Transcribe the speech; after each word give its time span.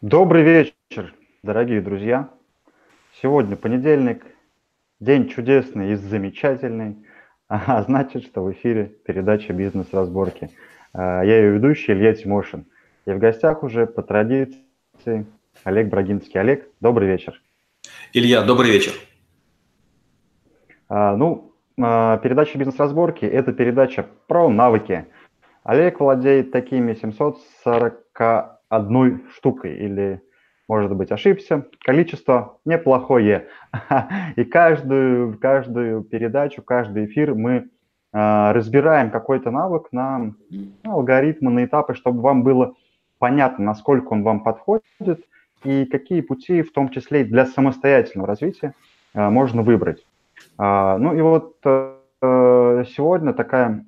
Добрый 0.00 0.42
вечер, 0.42 1.14
дорогие 1.42 1.82
друзья. 1.82 2.30
Сегодня 3.20 3.54
понедельник, 3.54 4.24
день 4.98 5.28
чудесный 5.28 5.92
и 5.92 5.94
замечательный, 5.94 7.04
а 7.48 7.82
значит, 7.82 8.24
что 8.24 8.42
в 8.42 8.50
эфире 8.52 8.96
передача 9.04 9.52
«Бизнес-разборки». 9.52 10.52
А, 10.94 11.22
я 11.22 11.36
ее 11.36 11.50
ведущий 11.50 11.92
Илья 11.92 12.14
Тимошин. 12.14 12.64
И 13.04 13.12
в 13.12 13.18
гостях 13.18 13.62
уже 13.62 13.86
по 13.86 14.00
традиции 14.00 15.26
Олег 15.64 15.90
Брагинский. 15.90 16.40
Олег, 16.40 16.66
добрый 16.80 17.06
вечер. 17.06 17.38
Илья, 18.14 18.40
добрый 18.40 18.70
вечер. 18.70 18.94
А, 20.88 21.14
ну, 21.14 21.52
а, 21.78 22.16
передача 22.16 22.56
«Бизнес-разборки»– 22.56 23.24
это 23.26 23.52
передача 23.52 24.06
про 24.28 24.48
навыки. 24.48 25.04
Олег 25.62 26.00
владеет 26.00 26.52
такими 26.52 26.94
741 28.70 29.30
штукой 29.34 29.76
или, 29.76 30.22
может 30.68 30.94
быть, 30.94 31.10
ошибся. 31.10 31.66
Количество 31.84 32.58
неплохое. 32.64 33.48
И 34.36 34.44
каждую, 34.44 35.38
каждую 35.38 36.04
передачу, 36.04 36.62
каждый 36.62 37.06
эфир 37.06 37.34
мы 37.34 37.68
а, 38.12 38.52
разбираем 38.52 39.10
какой-то 39.10 39.50
навык 39.50 39.88
на 39.92 40.32
алгоритмы, 40.84 41.50
на 41.50 41.64
этапы, 41.64 41.94
чтобы 41.94 42.20
вам 42.20 42.42
было 42.42 42.74
понятно, 43.18 43.64
насколько 43.64 44.12
он 44.12 44.22
вам 44.22 44.42
подходит 44.42 45.24
и 45.64 45.84
какие 45.84 46.22
пути, 46.22 46.62
в 46.62 46.72
том 46.72 46.88
числе 46.88 47.22
и 47.22 47.24
для 47.24 47.44
самостоятельного 47.46 48.28
развития, 48.28 48.74
можно 49.12 49.62
выбрать. 49.62 50.06
А, 50.56 50.96
ну 50.98 51.14
и 51.14 51.20
вот 51.20 51.56
э, 51.64 51.96
сегодня 52.22 53.32
такая 53.32 53.84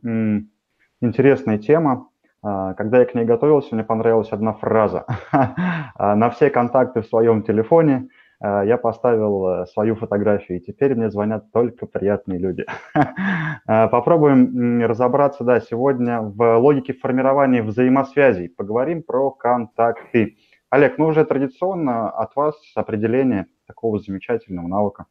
интересная 1.00 1.58
тема. 1.58 2.08
А, 2.42 2.74
когда 2.74 2.98
я 2.98 3.04
к 3.04 3.14
ней 3.14 3.24
готовился, 3.24 3.74
мне 3.74 3.84
понравилась 3.84 4.32
одна 4.32 4.52
фраза. 4.54 5.06
А, 5.96 6.16
На 6.16 6.30
все 6.30 6.50
контакты 6.50 7.02
в 7.02 7.06
своем 7.06 7.42
телефоне 7.42 8.08
я 8.44 8.76
поставил 8.76 9.46
э, 9.46 9.66
свою 9.66 9.94
фотографию, 9.94 10.58
и 10.58 10.60
теперь 10.60 10.96
мне 10.96 11.10
звонят 11.10 11.52
только 11.52 11.86
приятные 11.86 12.40
люди. 12.40 12.64
Попробуем 13.66 14.84
разобраться, 14.84 15.44
да, 15.44 15.60
сегодня 15.60 16.20
в 16.20 16.58
логике 16.58 16.92
формирования 16.92 17.62
взаимосвязей. 17.62 18.48
Поговорим 18.48 19.04
про 19.04 19.30
контакты. 19.30 20.38
Олег, 20.70 20.98
ну 20.98 21.06
уже 21.06 21.24
традиционно 21.24 22.10
от 22.10 22.34
вас 22.34 22.56
определение 22.74 23.46
такого 23.68 24.00
замечательного 24.00 24.66
навыка. 24.66 25.06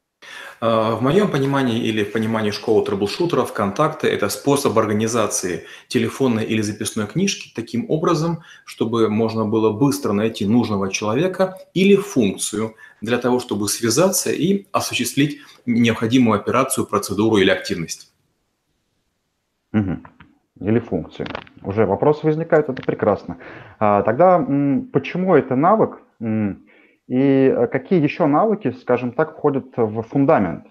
А, 0.60 0.96
в 0.96 1.02
моем 1.02 1.30
понимании 1.32 1.80
или 1.80 2.04
в 2.04 2.12
понимании 2.12 2.52
школы 2.52 2.86
трэблшутеров, 2.86 3.54
контакты– 3.54 4.08
это 4.10 4.30
способ 4.30 4.78
организации 4.78 5.66
телефонной 5.88 6.46
или 6.46 6.62
записной 6.62 7.08
книжки 7.08 7.52
таким 7.56 7.86
образом, 7.90 8.44
чтобы 8.66 9.10
можно 9.10 9.46
было 9.46 9.72
быстро 9.72 10.14
найти 10.14 10.46
нужного 10.46 10.92
человека 10.92 11.58
или 11.74 11.96
функцию 11.96 12.76
для 13.02 13.18
того, 13.18 13.40
чтобы 13.40 13.68
связаться 13.68 14.32
и 14.32 14.68
осуществить 14.72 15.40
необходимую 15.66 16.40
операцию, 16.40 16.86
процедуру 16.86 17.38
или 17.38 17.50
активность. 17.50 18.14
Угу. 19.74 19.98
Или 20.62 20.80
функцию. 20.80 21.28
Уже 21.64 21.86
вопросы 21.86 22.26
возникают, 22.26 22.70
это 22.70 22.84
прекрасно. 22.84 23.38
А, 23.80 24.04
тогда 24.04 24.38
почему 24.94 25.36
это 25.36 25.56
навык? 25.56 26.00
И 27.12 27.18
э, 27.18 27.68
какие 27.68 28.02
еще 28.02 28.26
навыки, 28.26 28.74
скажем 28.82 29.12
так, 29.12 29.36
входят 29.38 29.66
в 29.76 30.02
фундамент? 30.04 30.64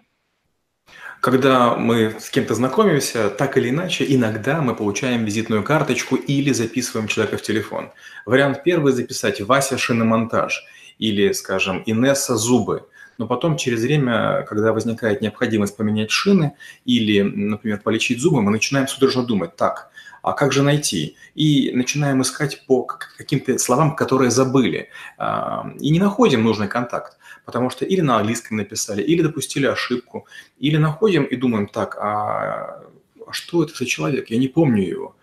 Когда 1.20 1.76
мы 1.76 2.14
с 2.18 2.30
кем-то 2.30 2.54
знакомимся, 2.54 3.28
так 3.28 3.58
или 3.58 3.68
иначе, 3.68 4.06
иногда 4.08 4.62
мы 4.62 4.74
получаем 4.74 5.26
визитную 5.26 5.62
карточку 5.62 6.16
или 6.16 6.52
записываем 6.52 7.08
человека 7.08 7.36
в 7.36 7.42
телефон. 7.42 7.90
Вариант 8.24 8.62
первый– 8.64 8.92
записать 8.94 9.42
Вася 9.42 9.76
шиномонтаж 9.76 10.64
или, 10.98 11.32
скажем, 11.32 11.82
Инесса 11.84 12.36
зубы. 12.36 12.88
Но 13.18 13.26
потом 13.26 13.58
через 13.58 13.82
время, 13.82 14.46
когда 14.48 14.72
возникает 14.72 15.20
необходимость 15.20 15.76
поменять 15.76 16.10
шины 16.10 16.54
или, 16.86 17.20
например, 17.20 17.80
полечить 17.84 18.18
зубы, 18.18 18.40
мы 18.40 18.50
начинаем 18.50 18.88
судорожно 18.88 19.24
думать, 19.24 19.56
так, 19.56 19.89
а 20.22 20.32
как 20.32 20.52
же 20.52 20.62
найти? 20.62 21.16
И 21.34 21.70
начинаем 21.74 22.22
искать 22.22 22.66
по 22.66 22.84
каким-то 22.84 23.58
словам, 23.58 23.96
которые 23.96 24.30
забыли, 24.30 24.88
а, 25.18 25.72
и 25.78 25.90
не 25.90 25.98
находим 25.98 26.44
нужный 26.44 26.68
контакт, 26.68 27.18
потому 27.44 27.70
что 27.70 27.84
или 27.84 28.00
на 28.00 28.18
английском 28.18 28.56
написали, 28.56 29.02
или 29.02 29.22
допустили 29.22 29.66
ошибку, 29.66 30.26
или 30.58 30.76
находим 30.76 31.24
и 31.24 31.36
думаем, 31.36 31.66
так, 31.66 31.96
а, 31.96 32.82
а 33.26 33.32
что 33.32 33.62
это 33.62 33.74
за 33.74 33.86
человек? 33.86 34.30
Я 34.30 34.38
не 34.38 34.48
помню 34.48 34.82
его. 34.82 35.16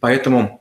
Поэтому 0.00 0.60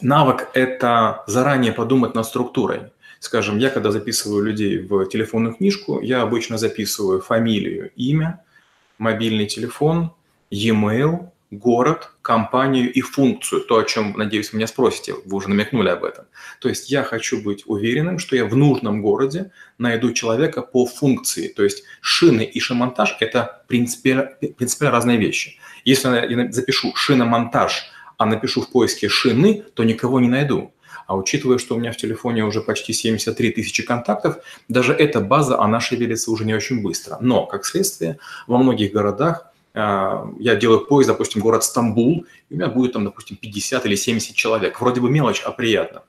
навык– 0.00 0.48
это 0.54 1.24
заранее 1.26 1.72
подумать 1.72 2.14
над 2.14 2.26
структурой. 2.26 2.92
Скажем, 3.20 3.58
я 3.58 3.70
когда 3.70 3.90
записываю 3.90 4.44
людей 4.44 4.78
в 4.78 5.06
телефонную 5.06 5.54
книжку, 5.54 6.00
я 6.00 6.22
обычно 6.22 6.56
записываю 6.56 7.20
фамилию, 7.20 7.90
имя, 7.96 8.44
мобильный 8.98 9.46
телефон, 9.46 10.12
e-mail, 10.50 11.30
город, 11.50 12.10
компанию 12.22 12.92
и 12.92 13.00
функцию, 13.00 13.62
то, 13.62 13.78
о 13.78 13.84
чем, 13.84 14.14
надеюсь, 14.16 14.52
меня 14.52 14.66
спросите, 14.66 15.14
вы 15.24 15.36
уже 15.36 15.48
намекнули 15.48 15.88
об 15.88 16.04
этом. 16.04 16.26
То 16.60 16.68
есть 16.68 16.90
я 16.90 17.02
хочу 17.02 17.42
быть 17.42 17.62
уверенным, 17.66 18.18
что 18.18 18.36
я 18.36 18.44
в 18.44 18.54
нужном 18.54 19.00
городе 19.02 19.50
найду 19.78 20.12
человека 20.12 20.62
по 20.62 20.86
функции. 20.86 21.48
То 21.48 21.64
есть 21.64 21.84
шины 22.00 22.42
и 22.42 22.60
шиномонтаж– 22.60 23.16
это 23.20 23.64
принципиально, 23.66 24.30
принципиально 24.56 24.92
разные 24.92 25.18
вещи. 25.18 25.58
Если 25.84 26.08
я 26.08 26.52
запишу 26.52 26.94
шиномонтаж, 26.94 27.90
а 28.18 28.26
напишу 28.26 28.62
в 28.62 28.70
поиске 28.70 29.08
шины, 29.08 29.64
то 29.74 29.84
никого 29.84 30.20
не 30.20 30.28
найду. 30.28 30.74
А 31.06 31.16
учитывая, 31.16 31.56
что 31.56 31.74
у 31.74 31.78
меня 31.78 31.92
в 31.92 31.96
телефоне 31.96 32.44
уже 32.44 32.60
почти 32.60 32.92
73 32.92 33.52
тысячи 33.52 33.82
контактов, 33.82 34.38
даже 34.68 34.92
эта 34.92 35.20
база, 35.20 35.58
она 35.58 35.80
шевелится 35.80 36.30
уже 36.30 36.44
не 36.44 36.54
очень 36.54 36.82
быстро. 36.82 37.16
Но, 37.22 37.46
как 37.46 37.64
следствие, 37.64 38.18
во 38.46 38.58
многих 38.58 38.92
городах 38.92 39.47
я 39.74 40.56
делаю 40.56 40.86
поезд, 40.86 41.08
допустим, 41.08 41.42
город 41.42 41.62
Стамбул, 41.64 42.26
и 42.48 42.54
у 42.54 42.56
меня 42.56 42.68
будет 42.68 42.92
там, 42.92 43.04
допустим, 43.04 43.36
50 43.36 43.86
или 43.86 43.94
70 43.94 44.34
человек. 44.34 44.80
Вроде 44.80 45.00
бы 45.00 45.10
мелочь, 45.10 45.42
а 45.44 45.52
приятно. 45.52 46.02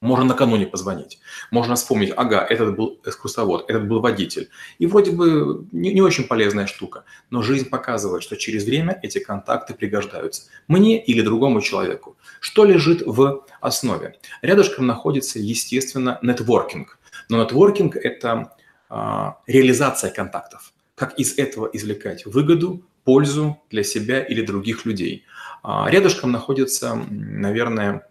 Можно 0.00 0.26
накануне 0.26 0.64
позвонить. 0.64 1.18
Можно 1.50 1.74
вспомнить, 1.74 2.12
ага, 2.16 2.46
этот 2.48 2.76
был 2.76 3.00
экскурсовод, 3.04 3.68
этот 3.68 3.88
был 3.88 4.00
водитель. 4.00 4.48
И 4.78 4.86
вроде 4.86 5.10
бы 5.10 5.66
не, 5.72 5.92
не 5.92 6.00
очень 6.00 6.28
полезная 6.28 6.68
штука. 6.68 7.04
Но 7.30 7.42
жизнь 7.42 7.68
показывает, 7.68 8.22
что 8.22 8.36
через 8.36 8.64
время 8.64 9.00
эти 9.02 9.18
контакты 9.18 9.74
пригождаются. 9.74 10.42
Мне 10.68 11.02
или 11.04 11.20
другому 11.20 11.60
человеку. 11.60 12.16
Что 12.38 12.64
лежит 12.64 13.02
в 13.04 13.44
основе? 13.60 14.14
Рядышком 14.40 14.86
находится, 14.86 15.40
естественно, 15.40 16.20
нетворкинг. 16.22 16.96
Но 17.28 17.42
нетворкинг– 17.42 17.96
это 17.96 18.52
а, 18.88 19.38
реализация 19.48 20.12
контактов 20.12 20.72
как 20.98 21.18
из 21.18 21.38
этого 21.38 21.70
извлекать 21.72 22.26
выгоду, 22.26 22.82
пользу 23.04 23.62
для 23.70 23.84
себя 23.84 24.22
или 24.22 24.42
других 24.44 24.84
людей. 24.84 25.24
А 25.62 25.88
рядышком 25.90 26.30
находится, 26.30 26.94
наверное, 27.10 28.06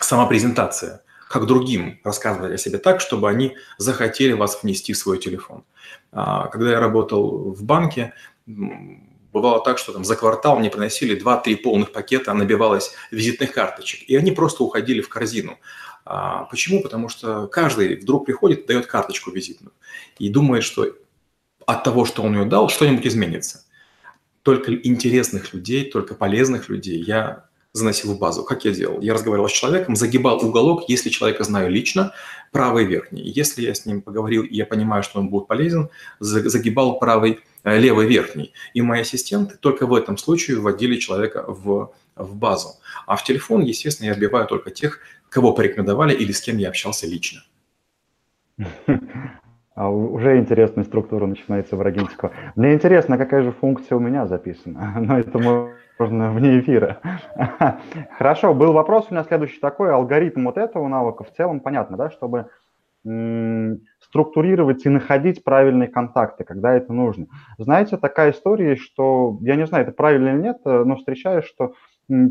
сама 0.00 0.26
презентация, 0.26 1.02
как 1.28 1.46
другим 1.46 2.00
рассказывать 2.04 2.52
о 2.52 2.58
себе 2.58 2.78
так, 2.78 3.00
чтобы 3.00 3.28
они 3.28 3.56
захотели 3.78 4.32
вас 4.32 4.62
внести 4.62 4.92
в 4.92 4.98
свой 4.98 5.18
телефон. 5.18 5.64
А 6.12 6.48
когда 6.48 6.70
я 6.70 6.80
работал 6.80 7.52
в 7.52 7.62
банке, 7.62 8.14
бывало 8.46 9.62
так, 9.62 9.78
что 9.78 9.92
там 9.92 10.04
за 10.04 10.16
квартал 10.16 10.58
мне 10.58 10.70
приносили 10.70 11.20
2-3 11.20 11.56
полных 11.56 11.92
пакета, 11.92 12.32
набивалось 12.32 12.92
визитных 13.10 13.52
карточек, 13.52 14.08
и 14.08 14.16
они 14.16 14.32
просто 14.32 14.64
уходили 14.64 15.00
в 15.02 15.08
корзину. 15.08 15.58
А 16.04 16.44
почему? 16.44 16.82
Потому 16.82 17.08
что 17.08 17.48
каждый 17.48 17.96
вдруг 17.96 18.26
приходит, 18.26 18.66
дает 18.66 18.86
карточку 18.86 19.32
визитную 19.32 19.72
и 20.18 20.28
думает, 20.28 20.62
что 20.62 20.86
от 21.66 21.84
того, 21.84 22.04
что 22.04 22.22
он 22.22 22.38
ее 22.38 22.44
дал, 22.44 22.68
что-нибудь 22.68 23.06
изменится. 23.06 23.64
Только 24.42 24.74
интересных 24.74 25.52
людей, 25.52 25.90
только 25.90 26.14
полезных 26.14 26.68
людей 26.68 27.02
я 27.02 27.46
заносил 27.72 28.14
в 28.14 28.18
базу. 28.18 28.42
Как 28.44 28.64
я 28.64 28.70
делал? 28.70 29.00
Я 29.00 29.14
разговаривал 29.14 29.48
с 29.48 29.52
человеком, 29.52 29.96
загибал 29.96 30.42
уголок, 30.44 30.84
если 30.88 31.10
человека 31.10 31.44
знаю 31.44 31.70
лично, 31.70 32.12
правый 32.52 32.84
верхний. 32.84 33.22
Если 33.22 33.62
я 33.62 33.74
с 33.74 33.84
ним 33.84 34.00
поговорил, 34.00 34.44
и 34.44 34.54
я 34.54 34.64
понимаю, 34.64 35.02
что 35.02 35.18
он 35.18 35.28
будет 35.28 35.46
полезен, 35.46 35.90
загибал 36.20 36.98
правый, 36.98 37.40
э, 37.64 37.78
левый 37.78 38.06
верхний. 38.06 38.52
И 38.72 38.80
мои 38.80 39.02
ассистенты 39.02 39.56
только 39.56 39.86
в 39.86 39.94
этом 39.94 40.16
случае 40.16 40.58
вводили 40.58 40.96
человека 40.96 41.44
в, 41.46 41.92
в 42.14 42.36
базу. 42.36 42.76
А 43.06 43.16
в 43.16 43.24
телефон, 43.24 43.62
естественно, 43.62 44.08
я 44.08 44.14
вбиваю 44.14 44.46
только 44.46 44.70
тех, 44.70 45.00
кого 45.28 45.52
порекомендовали 45.52 46.14
или 46.14 46.32
с 46.32 46.40
кем 46.40 46.56
я 46.58 46.68
общался 46.68 47.06
лично. 47.06 47.42
А 49.76 49.90
уже 49.90 50.38
интересная 50.38 50.84
структура 50.84 51.26
начинается 51.26 51.76
в 51.76 51.82
Рогинского. 51.82 52.32
Мне 52.56 52.72
интересно, 52.72 53.18
какая 53.18 53.42
же 53.42 53.52
функция 53.52 53.96
у 53.96 54.00
меня 54.00 54.26
записана, 54.26 54.94
но 55.00 55.18
это 55.18 55.38
можно 55.98 56.32
вне 56.32 56.60
эфира. 56.60 56.98
Хорошо, 58.18 58.54
был 58.54 58.72
вопрос 58.72 59.08
у 59.10 59.14
меня 59.14 59.22
следующий 59.24 59.60
такой. 59.60 59.92
Алгоритм 59.92 60.46
вот 60.46 60.56
этого 60.56 60.88
навыка 60.88 61.24
в 61.24 61.32
целом 61.32 61.60
понятно, 61.60 61.98
да, 61.98 62.10
чтобы 62.10 62.48
структурировать 64.00 64.84
и 64.84 64.88
находить 64.88 65.44
правильные 65.44 65.88
контакты, 65.88 66.42
когда 66.42 66.72
это 66.72 66.92
нужно. 66.92 67.26
Знаете, 67.56 67.98
такая 67.98 68.32
история, 68.32 68.74
что, 68.74 69.38
я 69.42 69.54
не 69.54 69.66
знаю, 69.66 69.84
это 69.84 69.92
правильно 69.92 70.30
или 70.30 70.42
нет, 70.42 70.56
но 70.64 70.96
встречаешь, 70.96 71.44
что 71.44 71.74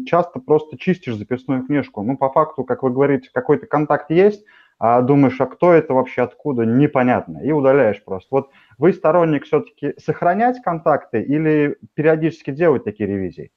часто 0.05 0.39
просто 0.39 0.77
чистишь 0.77 1.15
записную 1.15 1.63
книжку. 1.63 2.01
Ну, 2.01 2.17
по 2.17 2.29
факту, 2.29 2.65
как 2.65 2.83
вы 2.83 2.89
говорите, 2.89 3.29
какой-то 3.33 3.67
контакт 3.67 4.09
есть, 4.09 4.43
а 4.77 5.01
думаешь, 5.01 5.39
а 5.39 5.45
кто 5.45 5.71
это 5.73 5.93
вообще, 5.93 6.23
откуда, 6.23 6.63
непонятно, 6.65 7.39
и 7.43 7.51
удаляешь 7.51 8.03
просто. 8.03 8.27
Вот 8.31 8.49
вы 8.77 8.93
сторонник 8.93 9.45
все-таки 9.45 9.93
сохранять 9.97 10.61
контакты 10.61 11.21
или 11.21 11.77
периодически 11.93 12.51
делать 12.51 12.83
такие 12.83 13.07
ревизии? 13.07 13.51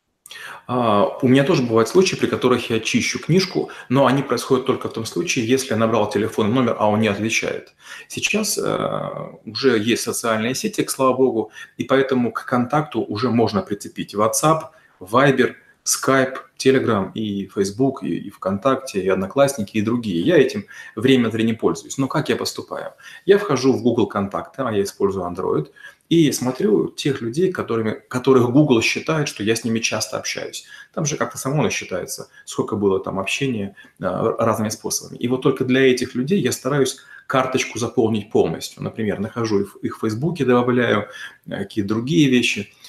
А, 0.66 1.06
у 1.22 1.28
меня 1.28 1.44
тоже 1.44 1.62
бывают 1.62 1.88
случаи, 1.88 2.16
при 2.16 2.26
которых 2.26 2.70
я 2.70 2.80
чищу 2.80 3.18
книжку, 3.18 3.70
но 3.88 4.06
они 4.06 4.22
происходят 4.22 4.66
только 4.66 4.88
в 4.88 4.92
том 4.92 5.04
случае, 5.04 5.46
если 5.46 5.70
я 5.70 5.76
набрал 5.76 6.10
телефонный 6.10 6.52
номер, 6.52 6.76
а 6.78 6.88
он 6.88 7.00
не 7.00 7.08
отвечает. 7.08 7.74
Сейчас 8.08 8.58
э, 8.58 9.08
уже 9.44 9.78
есть 9.78 10.02
социальные 10.02 10.54
сети, 10.54 10.86
слава 10.88 11.14
богу, 11.16 11.50
и 11.76 11.84
поэтому 11.84 12.32
к 12.32 12.44
контакту 12.44 13.00
уже 13.00 13.30
можно 13.30 13.62
прицепить 13.62 14.14
WhatsApp, 14.14 14.64
Viber, 15.00 15.54
Skype, 15.88 16.36
Telegram 16.58 17.10
и 17.14 17.46
Facebook, 17.46 18.02
и, 18.02 18.14
и 18.16 18.30
ВКонтакте, 18.30 19.00
и 19.00 19.08
Одноклассники, 19.08 19.78
и 19.78 19.82
другие. 19.82 20.20
Я 20.20 20.36
этим 20.36 20.66
время 20.96 21.28
от 21.28 21.32
времени 21.32 21.54
пользуюсь. 21.54 21.96
Но 21.96 22.08
как 22.08 22.28
я 22.28 22.36
поступаю? 22.36 22.92
Я 23.24 23.38
вхожу 23.38 23.72
в 23.72 23.82
Google 23.82 24.06
Контакты, 24.06 24.62
а 24.62 24.70
я 24.70 24.82
использую 24.82 25.24
Android, 25.26 25.70
и 26.10 26.30
смотрю 26.32 26.88
тех 26.88 27.22
людей, 27.22 27.52
которыми, 27.52 28.02
которых 28.08 28.50
Google 28.50 28.82
считает, 28.82 29.28
что 29.28 29.42
я 29.42 29.56
с 29.56 29.64
ними 29.64 29.78
часто 29.78 30.18
общаюсь. 30.18 30.64
Там 30.92 31.06
же 31.06 31.16
как-то 31.16 31.38
само 31.38 31.68
считается, 31.70 32.28
сколько 32.44 32.76
было 32.76 33.00
там 33.00 33.18
общения 33.18 33.74
а, 34.00 34.36
разными 34.38 34.70
способами. 34.70 35.16
И 35.18 35.28
вот 35.28 35.42
только 35.42 35.64
для 35.64 35.90
этих 35.90 36.14
людей 36.14 36.40
я 36.40 36.52
стараюсь 36.52 36.98
карточку 37.26 37.78
заполнить 37.78 38.30
полностью. 38.30 38.82
Например, 38.82 39.20
нахожу 39.20 39.60
их, 39.60 39.96
в 39.96 40.00
Фейсбуке, 40.00 40.46
добавляю 40.46 41.08
э, 41.46 41.58
какие-то 41.58 41.88
другие 41.88 42.28
вещи– 42.28 42.72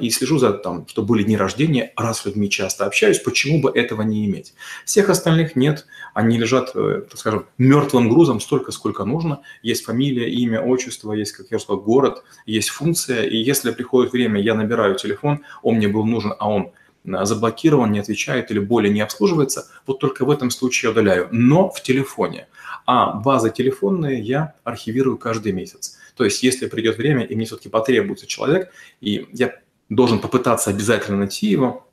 и 0.00 0.10
слежу 0.10 0.38
за 0.38 0.52
там, 0.52 0.86
что 0.86 1.02
были 1.02 1.24
дни 1.24 1.36
рождения, 1.36 1.92
раз 1.96 2.20
с 2.20 2.26
людьми 2.26 2.48
часто 2.48 2.86
общаюсь, 2.86 3.18
почему 3.18 3.60
бы 3.60 3.70
этого 3.70 4.02
не 4.02 4.24
иметь? 4.26 4.54
Всех 4.84 5.08
остальных 5.10 5.56
нет, 5.56 5.86
они 6.14 6.38
лежат, 6.38 6.70
э, 6.74 7.02
так 7.10 7.18
скажем, 7.18 7.46
мертвым 7.58 8.08
грузом 8.08 8.40
столько, 8.40 8.70
сколько 8.70 9.04
нужно. 9.04 9.40
Есть 9.62 9.84
фамилия, 9.84 10.30
имя, 10.30 10.60
отчество, 10.60 11.12
есть, 11.12 11.32
как 11.32 11.46
я 11.50 11.58
сказал, 11.58 11.80
город, 11.80 12.22
есть 12.46 12.68
функция, 12.68 13.24
и 13.24 13.36
если 13.36 13.72
приходит 13.72 14.12
время, 14.12 14.40
я 14.40 14.54
набираю 14.54 14.94
телефон, 14.94 15.40
он 15.62 15.76
мне 15.76 15.88
был 15.88 16.04
нужен, 16.04 16.34
а 16.38 16.48
он 16.48 16.70
э, 17.04 17.24
заблокирован, 17.24 17.90
не 17.90 17.98
отвечает 17.98 18.52
или 18.52 18.60
более 18.60 18.92
не 18.92 19.00
обслуживается, 19.00 19.66
вот 19.86 19.98
только 19.98 20.24
в 20.24 20.30
этом 20.30 20.50
случае 20.50 20.88
я 20.88 20.92
удаляю, 20.92 21.28
но 21.32 21.68
в 21.68 21.82
телефоне. 21.82 22.46
А 22.86 23.12
базы 23.12 23.50
телефонные 23.50 24.20
я 24.20 24.54
архивирую 24.62 25.18
каждый 25.18 25.52
месяц. 25.52 25.98
То 26.18 26.24
есть, 26.24 26.42
если 26.42 26.66
придет 26.66 26.98
время, 26.98 27.24
и 27.24 27.36
мне 27.36 27.46
все-таки 27.46 27.68
потребуется 27.68 28.26
человек, 28.26 28.72
и 29.00 29.28
я 29.32 29.54
должен 29.88 30.18
попытаться 30.18 30.70
обязательно 30.70 31.18
найти 31.18 31.46
его, 31.46 31.88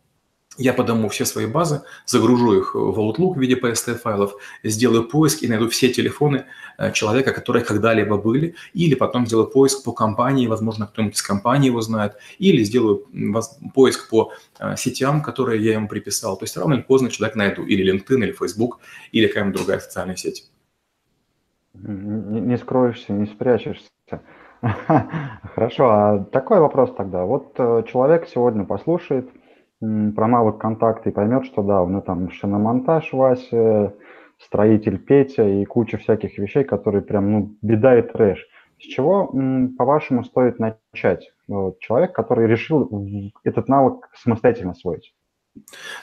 я 0.57 0.73
подаму 0.73 1.09
все 1.09 1.25
свои 1.25 1.45
базы, 1.45 1.81
загружу 2.07 2.57
их 2.57 2.73
в 2.73 2.99
Outlook 2.99 3.35
в 3.35 3.39
виде 3.39 3.55
PSD-файлов, 3.55 4.33
сделаю 4.63 5.07
поиск 5.07 5.43
и 5.43 5.47
найду 5.47 5.69
все 5.69 5.89
телефоны 5.89 6.45
э, 6.79 6.91
человека, 6.91 7.33
которые 7.33 7.63
когда-либо 7.63 8.17
были, 8.17 8.55
или 8.73 8.95
потом 8.95 9.27
сделаю 9.27 9.47
поиск 9.47 9.83
по 9.83 9.91
компании, 9.91 10.47
возможно, 10.47 10.87
кто-нибудь 10.87 11.17
из 11.17 11.21
компании 11.21 11.67
его 11.67 11.81
знает, 11.81 12.13
или 12.39 12.63
сделаю 12.63 13.05
поиск 13.75 14.09
по 14.09 14.31
э, 14.59 14.75
сетям, 14.75 15.21
которые 15.21 15.63
я 15.63 15.73
ему 15.73 15.87
приписал. 15.87 16.35
То 16.37 16.45
есть 16.45 16.57
рано 16.57 16.73
или 16.73 16.81
поздно 16.81 17.11
человек 17.11 17.35
найду, 17.35 17.63
или 17.63 17.93
LinkedIn, 17.93 18.23
или 18.23 18.31
Facebook, 18.31 18.79
или 19.11 19.27
какая-нибудь 19.27 19.57
другая 19.57 19.79
социальная 19.79 20.15
сеть. 20.15 20.49
Не, 21.73 22.39
не 22.41 22.57
скроешься, 22.57 23.11
не 23.11 23.25
спрячешься. 23.27 23.89
Хорошо, 25.55 25.89
а 25.89 26.19
такой 26.31 26.59
вопрос 26.59 26.93
тогда. 26.95 27.25
Вот 27.25 27.53
э, 27.57 27.83
человек 27.87 28.27
сегодня 28.27 28.65
послушает 28.65 29.29
про 29.79 30.27
навык 30.27 30.57
контакта 30.57 31.09
и 31.09 31.13
поймет, 31.13 31.45
что 31.45 31.61
да, 31.61 31.85
ну 31.85 32.01
там 32.01 32.29
шиномонтаж 32.31 33.11
Вася, 33.13 33.93
строитель 34.39 34.99
Петя 34.99 35.43
и 35.47 35.65
куча 35.65 35.97
всяких 35.97 36.37
вещей, 36.37 36.63
которые 36.63 37.01
прям, 37.01 37.31
ну, 37.31 37.55
беда 37.61 37.97
и 37.99 38.01
трэш. 38.01 38.47
С 38.79 38.83
чего, 38.83 39.27
по-вашему, 39.77 40.23
стоит 40.23 40.59
начать? 40.59 41.31
Вот, 41.47 41.79
человек, 41.79 42.13
который 42.13 42.47
решил 42.47 42.89
этот 43.43 43.67
навык 43.69 44.09
самостоятельно 44.13 44.71
освоить. 44.71 45.13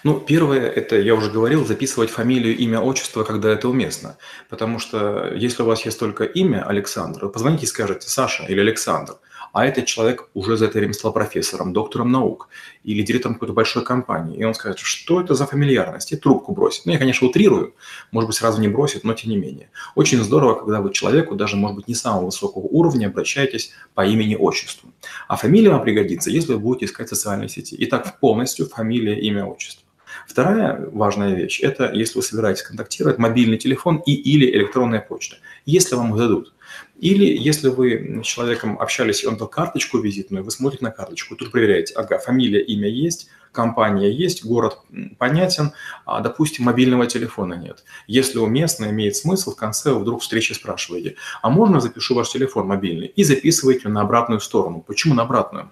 Ну, 0.05 0.19
первое, 0.19 0.69
это, 0.69 0.99
я 0.99 1.15
уже 1.15 1.31
говорил, 1.31 1.65
записывать 1.65 2.11
фамилию, 2.11 2.57
имя, 2.57 2.81
отчество, 2.81 3.25
когда 3.25 3.51
это 3.51 3.69
уместно. 3.69 4.17
Потому 4.49 4.79
что 4.79 5.33
если 5.35 5.63
у 5.63 5.67
вас 5.67 5.85
есть 5.85 5.99
только 5.99 6.25
имя 6.25 6.67
Александр, 6.67 7.29
позвоните 7.29 7.65
и 7.65 7.69
скажете 7.69 8.09
Саша 8.09 8.45
или 8.45 8.61
Александр– 8.61 9.17
а 9.53 9.67
этот 9.67 9.85
человек 9.85 10.29
уже 10.35 10.57
за 10.57 10.67
это 10.67 10.79
время 10.79 10.95
стал 10.95 11.13
профессором, 11.13 11.73
доктором 11.73 12.11
наук 12.11 12.49
или 12.85 13.03
директором 13.03 13.35
какой-то 13.35 13.53
большой 13.53 13.85
компании. 13.85 14.39
И 14.39 14.45
он 14.45 14.55
скажет, 14.55 14.79
что 14.79 15.21
это 15.21 15.35
за 15.35 15.47
фамильярность, 15.47 16.13
и 16.13 16.17
трубку 16.17 16.53
бросит. 16.53 16.87
Ну, 16.87 16.93
я, 16.93 16.99
конечно, 16.99 17.29
утрирую, 17.29 17.75
может 18.11 18.29
быть, 18.29 18.37
сразу 18.37 18.61
не 18.61 18.69
бросит, 18.69 19.05
но 19.05 19.13
тем 19.13 19.31
не 19.31 19.37
менее. 19.37 19.71
Очень 19.95 20.23
здорово, 20.23 20.55
когда 20.55 20.81
вы 20.81 20.91
человеку, 20.91 21.35
даже, 21.35 21.57
может 21.57 21.77
быть, 21.77 21.89
не 21.89 21.95
самого 21.95 22.27
высокого 22.27 22.63
уровня, 22.63 23.09
обращаетесь 23.09 23.73
по 23.95 24.07
имени-отчеству. 24.07 24.91
А 25.29 25.37
фамилия 25.37 25.71
вам 25.71 25.83
пригодится, 25.83 26.31
если 26.31 26.55
вы 26.55 26.59
будете 26.59 26.87
искать 26.87 27.09
в 27.09 27.11
социальной 27.11 27.51
сети. 27.51 27.77
Итак, 27.81 28.21
полностью 28.21 28.67
фамилия, 28.67 29.21
имя, 29.21 29.42
отчество. 29.47 29.83
Вторая 30.27 30.89
важная 30.93 31.35
вещь– 31.35 31.61
это 31.63 31.91
если 31.93 32.17
вы 32.17 32.23
собираетесь 32.23 32.63
контактировать, 32.63 33.19
мобильный 33.19 33.59
телефон 33.59 34.03
и 34.05 34.13
или 34.13 34.51
электронная 34.51 35.01
почта. 35.01 35.37
Если 35.65 35.95
вам 35.95 36.13
их 36.13 36.19
дадут, 36.19 36.53
или 36.99 37.25
если 37.25 37.69
вы 37.69 38.21
с 38.23 38.27
человеком 38.27 38.79
общались, 38.81 39.25
и 39.25 39.27
он 39.27 39.37
дал 39.37 39.49
карточку 39.49 39.99
визитную, 39.99 40.45
вы 40.45 40.51
смотрите 40.51 40.85
на 40.85 40.91
карточку, 40.91 41.35
тут 41.37 41.51
проверяете, 41.51 41.95
ага, 41.95 42.19
фамилия, 42.19 42.63
имя 42.63 42.89
есть, 42.89 43.29
компания 43.53 44.11
есть, 44.11 44.45
город 44.45 44.79
понятен, 45.19 45.73
а, 46.07 46.21
допустим, 46.21 46.65
мобильного 46.65 47.07
телефона 47.07 47.55
нет. 47.55 47.85
Если 48.07 48.39
уместно, 48.39 48.87
имеет 48.87 49.17
смысл, 49.17 49.53
в 49.53 49.57
конце 49.57 49.93
вы 49.93 50.01
вдруг 50.01 50.23
встречи 50.23 50.53
спрашиваете, 50.53 51.17
а 51.43 51.51
можно 51.51 51.81
запишу 51.81 52.15
ваш 52.15 52.31
телефон 52.31 52.67
мобильный? 52.67 53.09
И 53.09 53.25
записываете 53.25 53.89
на 53.89 54.01
обратную 54.01 54.41
сторону. 54.41 54.83
Почему 54.87 55.15
на 55.15 55.23
обратную? 55.23 55.71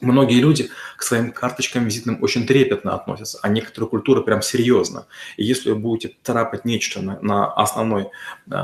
Многие 0.00 0.40
люди 0.40 0.70
к 0.96 1.02
своим 1.02 1.30
карточкам 1.30 1.84
визитным 1.84 2.22
очень 2.22 2.46
трепетно 2.46 2.94
относятся, 2.94 3.38
а 3.42 3.48
некоторые 3.48 3.88
культуры 3.88 4.22
прям 4.22 4.40
серьезно. 4.40 5.06
И 5.36 5.44
если 5.44 5.70
вы 5.70 5.76
будете 5.76 6.14
тарапать 6.22 6.64
нечто 6.64 7.02
на, 7.02 7.20
на 7.20 7.52
основной 7.52 8.08
э, 8.50 8.58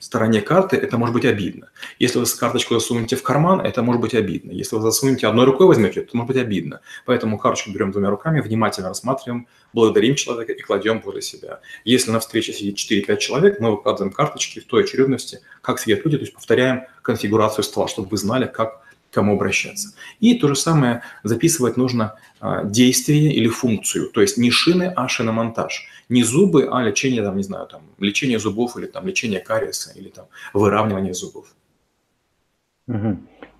стороне 0.00 0.40
карты, 0.40 0.76
это 0.76 0.98
может 0.98 1.14
быть 1.14 1.24
обидно. 1.24 1.68
Если 2.00 2.18
вы 2.18 2.26
с 2.26 2.34
карточку 2.34 2.74
засунете 2.74 3.14
в 3.14 3.22
карман, 3.22 3.60
это 3.60 3.82
может 3.82 4.02
быть 4.02 4.14
обидно. 4.14 4.50
Если 4.50 4.74
вы 4.74 4.82
засунете 4.82 5.28
одной 5.28 5.44
рукой 5.44 5.66
возьмете, 5.66 6.00
то 6.02 6.16
может 6.16 6.28
быть 6.34 6.42
обидно. 6.42 6.80
Поэтому 7.04 7.38
карточку 7.38 7.70
берем 7.70 7.92
двумя 7.92 8.10
руками, 8.10 8.40
внимательно 8.40 8.88
рассматриваем, 8.88 9.46
благодарим 9.72 10.16
человека 10.16 10.52
и 10.52 10.60
кладем 10.60 11.00
возле 11.00 11.22
себя. 11.22 11.60
Если 11.84 12.10
на 12.10 12.18
встрече 12.18 12.52
сидит 12.52 12.76
4-5 12.76 13.18
человек, 13.18 13.60
мы 13.60 13.70
выкладываем 13.70 14.12
карточки 14.12 14.60
в 14.60 14.64
той 14.64 14.82
очередности, 14.82 15.40
как 15.62 15.78
сидят 15.78 16.04
люди, 16.04 16.16
то 16.16 16.22
есть 16.22 16.34
повторяем 16.34 16.84
конфигурацию 17.02 17.62
стола, 17.62 17.86
чтобы 17.86 18.08
вы 18.08 18.16
знали, 18.16 18.46
как 18.46 18.85
кому 19.16 19.32
обращаться. 19.32 19.94
И 20.20 20.34
то 20.34 20.48
же 20.48 20.56
самое 20.56 21.00
записывать 21.24 21.78
нужно 21.78 22.16
а, 22.40 22.64
действие 22.64 23.32
или 23.32 23.48
функцию, 23.48 24.10
то 24.10 24.20
есть 24.20 24.36
не 24.38 24.50
шины, 24.50 24.92
а 24.94 25.08
шиномонтаж. 25.08 25.86
Не 26.10 26.22
зубы, 26.22 26.68
а 26.70 26.82
лечение, 26.82 27.22
там, 27.22 27.36
не 27.36 27.42
знаю, 27.42 27.66
там, 27.66 27.80
лечение 27.98 28.38
зубов 28.38 28.76
или 28.76 28.86
там, 28.86 29.06
лечение 29.06 29.40
кариеса 29.40 29.92
или 29.98 30.10
там, 30.10 30.26
выравнивание 30.52 31.14
зубов. 31.14 31.46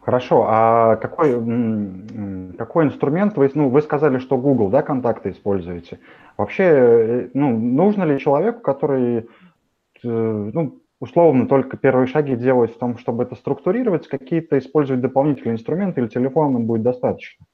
Хорошо, 0.02 0.44
а 0.46 0.96
какой, 0.96 1.32
какой 2.58 2.84
инструмент 2.84 3.36
вы, 3.36 3.50
ну, 3.54 3.70
вы 3.70 3.82
сказали, 3.82 4.18
что 4.18 4.36
Google, 4.36 4.68
да, 4.68 4.82
контакты 4.82 5.30
используете. 5.30 5.98
Вообще, 6.36 6.64
э, 6.64 7.28
ну, 7.34 7.58
нужно 7.58 8.04
ли 8.04 8.20
человеку, 8.20 8.60
который, 8.60 9.18
э, 9.18 9.24
ну, 10.04 10.78
условно 11.00 11.46
только 11.46 11.76
первые 11.76 12.06
шаги 12.06 12.36
делать 12.36 12.74
в 12.74 12.78
том, 12.78 12.98
чтобы 12.98 13.24
это 13.24 13.34
структурировать, 13.34 14.08
какие-то 14.08 14.58
использовать 14.58 15.02
дополнительные 15.02 15.54
инструменты 15.54 16.00
или 16.00 16.08
телефоном 16.08 16.66
будет 16.66 16.82
достаточно? 16.82 17.44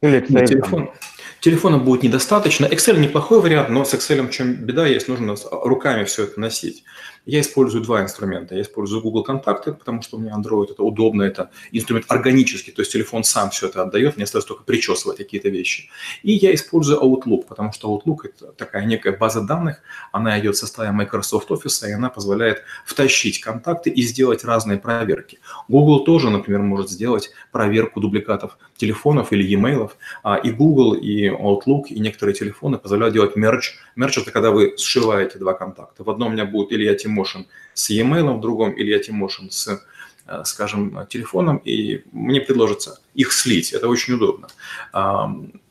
Или 0.00 0.20
Excel? 0.20 0.40
Нет, 0.40 0.46
телефон, 0.46 0.90
телефона 1.40 1.78
будет 1.78 2.02
недостаточно. 2.02 2.66
Excel 2.66 2.98
неплохой 2.98 3.40
вариант, 3.40 3.70
но 3.70 3.84
с 3.84 3.94
Excel 3.94 4.30
чем 4.30 4.54
беда 4.54 4.86
есть, 4.86 5.08
нужно 5.08 5.36
руками 5.50 6.04
все 6.04 6.24
это 6.24 6.40
носить. 6.40 6.84
Я 7.26 7.40
использую 7.40 7.84
два 7.84 8.02
инструмента. 8.02 8.54
Я 8.54 8.62
использую 8.62 9.02
Google 9.02 9.22
Контакты, 9.22 9.72
потому 9.72 10.00
что 10.00 10.16
у 10.16 10.20
меня 10.20 10.34
Android 10.34 10.70
это 10.70 10.82
удобно, 10.82 11.22
это 11.22 11.50
инструмент 11.72 12.06
органический, 12.08 12.72
то 12.72 12.80
есть 12.80 12.90
телефон 12.92 13.22
сам 13.22 13.50
все 13.50 13.66
это 13.66 13.82
отдает, 13.82 14.16
мне 14.16 14.24
остается 14.24 14.48
только 14.48 14.64
причесывать 14.64 15.18
какие-то 15.18 15.50
вещи. 15.50 15.90
И 16.22 16.32
я 16.32 16.54
использую 16.54 17.00
Outlook, 17.00 17.44
потому 17.46 17.72
что 17.72 17.88
Outlook 17.94 18.20
это 18.24 18.52
такая 18.52 18.86
некая 18.86 19.14
база 19.14 19.42
данных, 19.42 19.82
она 20.10 20.40
идет 20.40 20.56
в 20.56 20.58
составе 20.58 20.90
Microsoft 20.92 21.50
Office, 21.50 21.86
и 21.86 21.92
она 21.92 22.08
позволяет 22.08 22.62
втащить 22.86 23.40
контакты 23.40 23.90
и 23.90 24.02
сделать 24.02 24.42
разные 24.44 24.78
проверки. 24.78 25.38
Google 25.68 26.04
тоже, 26.04 26.30
например, 26.30 26.62
может 26.62 26.88
сделать 26.88 27.30
проверку 27.52 28.00
дубликатов 28.00 28.56
телефонов 28.78 29.32
или 29.32 29.44
e-mail, 29.44 29.90
а 30.22 30.36
и 30.36 30.50
Google, 30.50 30.94
и 30.94 31.27
Outlook, 31.30 31.88
и 31.88 31.98
некоторые 32.00 32.34
телефоны 32.34 32.78
позволяют 32.78 33.14
делать 33.14 33.36
merge. 33.36 33.74
Merge– 33.96 34.20
это 34.22 34.30
когда 34.30 34.50
вы 34.50 34.74
сшиваете 34.76 35.38
два 35.38 35.54
контакта. 35.54 36.04
В 36.04 36.10
одном 36.10 36.28
у 36.28 36.32
меня 36.32 36.44
будет 36.44 36.72
Илья 36.72 36.94
Тимошин 36.94 37.46
с 37.74 37.90
e-mail, 37.90 38.36
в 38.36 38.40
другом 38.40 38.74
Илья 38.76 38.98
Тимошин 38.98 39.50
с 39.50 39.82
э, 40.26 40.42
скажем, 40.44 41.06
телефоном, 41.08 41.58
и 41.58 42.02
мне 42.12 42.40
предложится 42.40 43.00
их 43.14 43.32
слить. 43.32 43.72
Это 43.72 43.88
очень 43.88 44.14
удобно. 44.14 44.48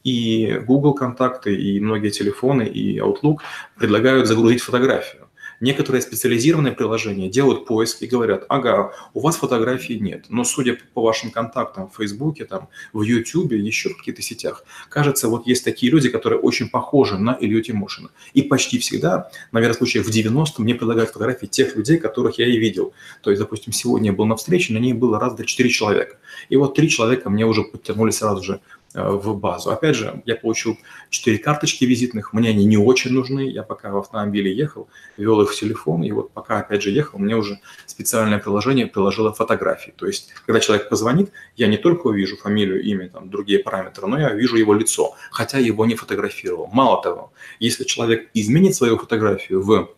И 0.04 0.62
Google 0.66 0.94
контакты, 0.94 1.56
и 1.56 1.80
многие 1.80 2.10
телефоны, 2.10 2.64
и 2.64 3.00
Outlook 3.00 3.38
предлагают 3.78 4.28
загрузить 4.28 4.62
фотографию. 4.62 5.27
Некоторые 5.60 6.02
специализированные 6.02 6.74
приложения 6.74 7.30
делают 7.30 7.66
поиск 7.66 8.04
и 8.04 8.08
говорят, 8.08 8.46
ага, 8.50 8.94
у 9.14 9.22
вас 9.22 9.38
фотографий 9.38 10.00
нет, 10.00 10.26
но 10.30 10.44
судя 10.44 10.78
по 10.94 11.02
вашим 11.02 11.32
контактам 11.32 11.90
в 11.90 11.96
Фейсбуке, 11.98 12.46
там, 12.46 12.70
в 12.94 13.02
Ютубе, 13.02 13.58
еще 13.60 13.90
в 13.90 13.98
каких-то 13.98 14.22
сетях, 14.22 14.64
кажется, 14.90 15.28
вот 15.30 15.48
есть 15.48 15.64
такие 15.64 15.92
люди, 15.92 16.10
которые 16.10 16.40
очень 16.40 16.70
похожи 16.70 17.18
на 17.18 17.38
Илью 17.40 17.62
Тимошина. 17.62 18.10
И 18.34 18.44
почти 18.44 18.78
всегда, 18.78 19.32
наверное, 19.52 19.74
в 19.74 19.78
случаях 19.78 20.06
в 20.06 20.12
90 20.12 20.62
мне 20.62 20.76
предлагают 20.76 21.10
фотографии 21.10 21.48
тех 21.48 21.76
людей, 21.76 21.98
которых 21.98 22.38
я 22.38 22.48
и 22.48 22.58
видел. 22.58 22.94
То 23.22 23.32
есть, 23.32 23.42
допустим, 23.42 23.74
сегодня 23.74 24.12
я 24.12 24.14
был 24.16 24.26
на 24.26 24.36
встрече, 24.36 24.74
на 24.74 24.78
ней 24.78 24.94
было 24.94 25.20
раз 25.20 25.36
до 25.36 25.46
четыре 25.46 25.70
человека. 25.70 26.18
И 26.50 26.56
вот 26.56 26.76
три 26.76 26.90
человека 26.90 27.30
мне 27.30 27.46
уже 27.46 27.64
подтянули 27.64 28.12
сразу 28.12 28.44
же 28.44 28.60
в 28.98 29.36
базу. 29.36 29.72
Опять 29.72 29.96
же, 29.96 30.22
я 30.26 30.36
получил 30.36 30.78
4 31.10 31.38
карточки 31.38 31.86
визитных, 31.86 32.34
мне 32.34 32.50
они 32.50 32.66
не 32.66 32.78
очень 32.78 33.12
нужны, 33.12 33.50
я 33.50 33.64
пока 33.64 33.92
в 33.92 33.98
автомобиле 33.98 34.56
ехал, 34.56 34.90
вел 35.18 35.42
их 35.42 35.52
в 35.52 35.56
телефон, 35.60 36.04
и 36.04 36.12
вот 36.12 36.32
пока 36.32 36.60
опять 36.60 36.82
же 36.82 36.90
ехал, 36.90 37.20
мне 37.20 37.36
уже 37.36 37.60
специальное 37.86 38.40
приложение 38.40 38.88
приложило 38.88 39.34
фотографии. 39.34 39.94
То 39.96 40.08
есть, 40.08 40.34
когда 40.46 40.60
человек 40.60 40.90
позвонит, 40.90 41.32
я 41.56 41.68
не 41.68 41.78
только 41.78 42.08
увижу 42.08 42.38
фамилию, 42.38 42.82
имя, 42.84 43.10
там, 43.10 43.30
другие 43.30 43.60
параметры, 43.60 44.08
но 44.08 44.20
я 44.20 44.34
вижу 44.34 44.58
его 44.58 44.74
лицо, 44.74 45.16
хотя 45.32 45.58
его 45.60 45.86
не 45.86 45.96
фотографировал. 45.96 46.68
Мало 46.72 47.02
того, 47.02 47.32
если 47.60 47.84
человек 47.84 48.30
изменит 48.34 48.76
свою 48.76 48.98
фотографию 48.98 49.62
в 49.62 49.90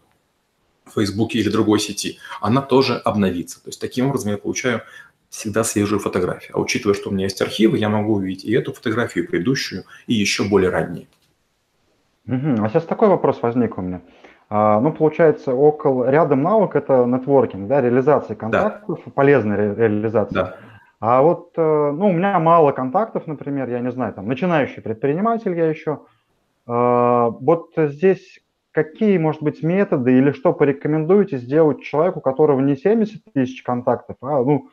Фейсбуке 0.94 1.40
или 1.40 1.50
другой 1.50 1.80
сети, 1.80 2.18
она 2.42 2.62
тоже 2.62 2.96
обновится. 2.98 3.62
То 3.62 3.70
есть 3.70 3.80
таким 3.80 4.08
образом 4.08 4.32
я 4.32 4.38
получаю 4.38 4.82
всегда 5.30 5.64
свежую 5.64 6.00
фотографию. 6.00 6.58
А 6.58 6.60
учитывая, 6.60 6.96
что 6.96 7.10
у 7.10 7.14
меня 7.14 7.26
есть 7.26 7.42
архивы, 7.42 7.78
я 7.78 7.90
могу 7.90 8.16
увидеть 8.16 8.46
и 8.46 8.54
эту 8.54 8.74
фотографию, 8.74 9.24
и 9.24 9.28
предыдущую, 9.28 9.84
и 10.08 10.14
еще 10.14 10.44
более 10.44 10.70
ранние. 10.70 11.08
Угу. 12.28 12.64
А 12.64 12.70
сейчас 12.70 12.86
такой 12.86 13.10
вопрос 13.10 13.40
возник 13.42 13.78
у 13.78 13.82
меня. 13.82 14.02
А, 14.50 14.80
ну, 14.82 14.92
получается, 14.92 15.54
около 15.54 16.10
рядом 16.10 16.42
навык 16.42 16.76
это 16.76 17.06
нетворкинг, 17.06 17.68
да, 17.68 17.82
реализация 17.82 18.36
контактов, 18.36 19.00
да. 19.06 19.12
полезная 19.14 19.58
ре- 19.58 19.76
реализация. 19.76 20.34
Да. 20.34 20.56
А 21.00 21.22
вот, 21.22 21.52
э, 21.56 21.92
ну, 21.96 22.10
у 22.10 22.12
меня 22.12 22.38
мало 22.40 22.72
контактов, 22.72 23.26
например, 23.26 23.70
я 23.70 23.80
не 23.80 23.92
знаю, 23.92 24.14
там, 24.14 24.28
начинающий 24.28 24.82
предприниматель 24.82 25.56
я 25.56 25.68
еще. 25.68 26.02
А, 26.66 27.30
вот 27.30 27.72
здесь 27.78 28.40
какие, 28.72 29.18
может 29.18 29.42
быть, 29.42 29.64
методы 29.64 30.18
или 30.18 30.32
что 30.32 30.54
порекомендуете 30.54 31.38
сделать 31.38 31.82
человеку, 31.82 32.20
у 32.20 32.22
которого 32.22 32.60
не 32.60 32.76
70 32.76 33.24
тысяч 33.34 33.64
контактов, 33.64 34.18
а, 34.22 34.44
ну, 34.44 34.70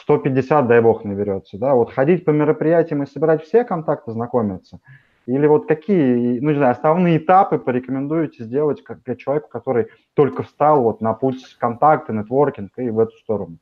150, 0.00 0.66
дай 0.66 0.80
бог, 0.80 1.04
наберется, 1.04 1.58
да, 1.58 1.74
вот 1.74 1.92
ходить 1.92 2.24
по 2.24 2.30
мероприятиям 2.30 3.02
и 3.02 3.06
собирать 3.06 3.42
все 3.44 3.64
контакты, 3.64 4.12
знакомиться, 4.12 4.80
или 5.26 5.46
вот 5.46 5.68
какие, 5.68 6.38
ну, 6.40 6.50
не 6.50 6.56
знаю, 6.56 6.72
основные 6.72 7.18
этапы 7.18 7.58
порекомендуете 7.58 8.44
сделать 8.44 8.82
для 9.04 9.14
человека, 9.14 9.48
который 9.50 9.88
только 10.14 10.42
встал 10.42 10.82
вот 10.82 11.02
на 11.02 11.12
путь 11.12 11.56
контакта, 11.58 12.12
нетворкинг 12.14 12.72
и 12.78 12.88
в 12.88 12.98
эту 12.98 13.14
сторону? 13.18 13.58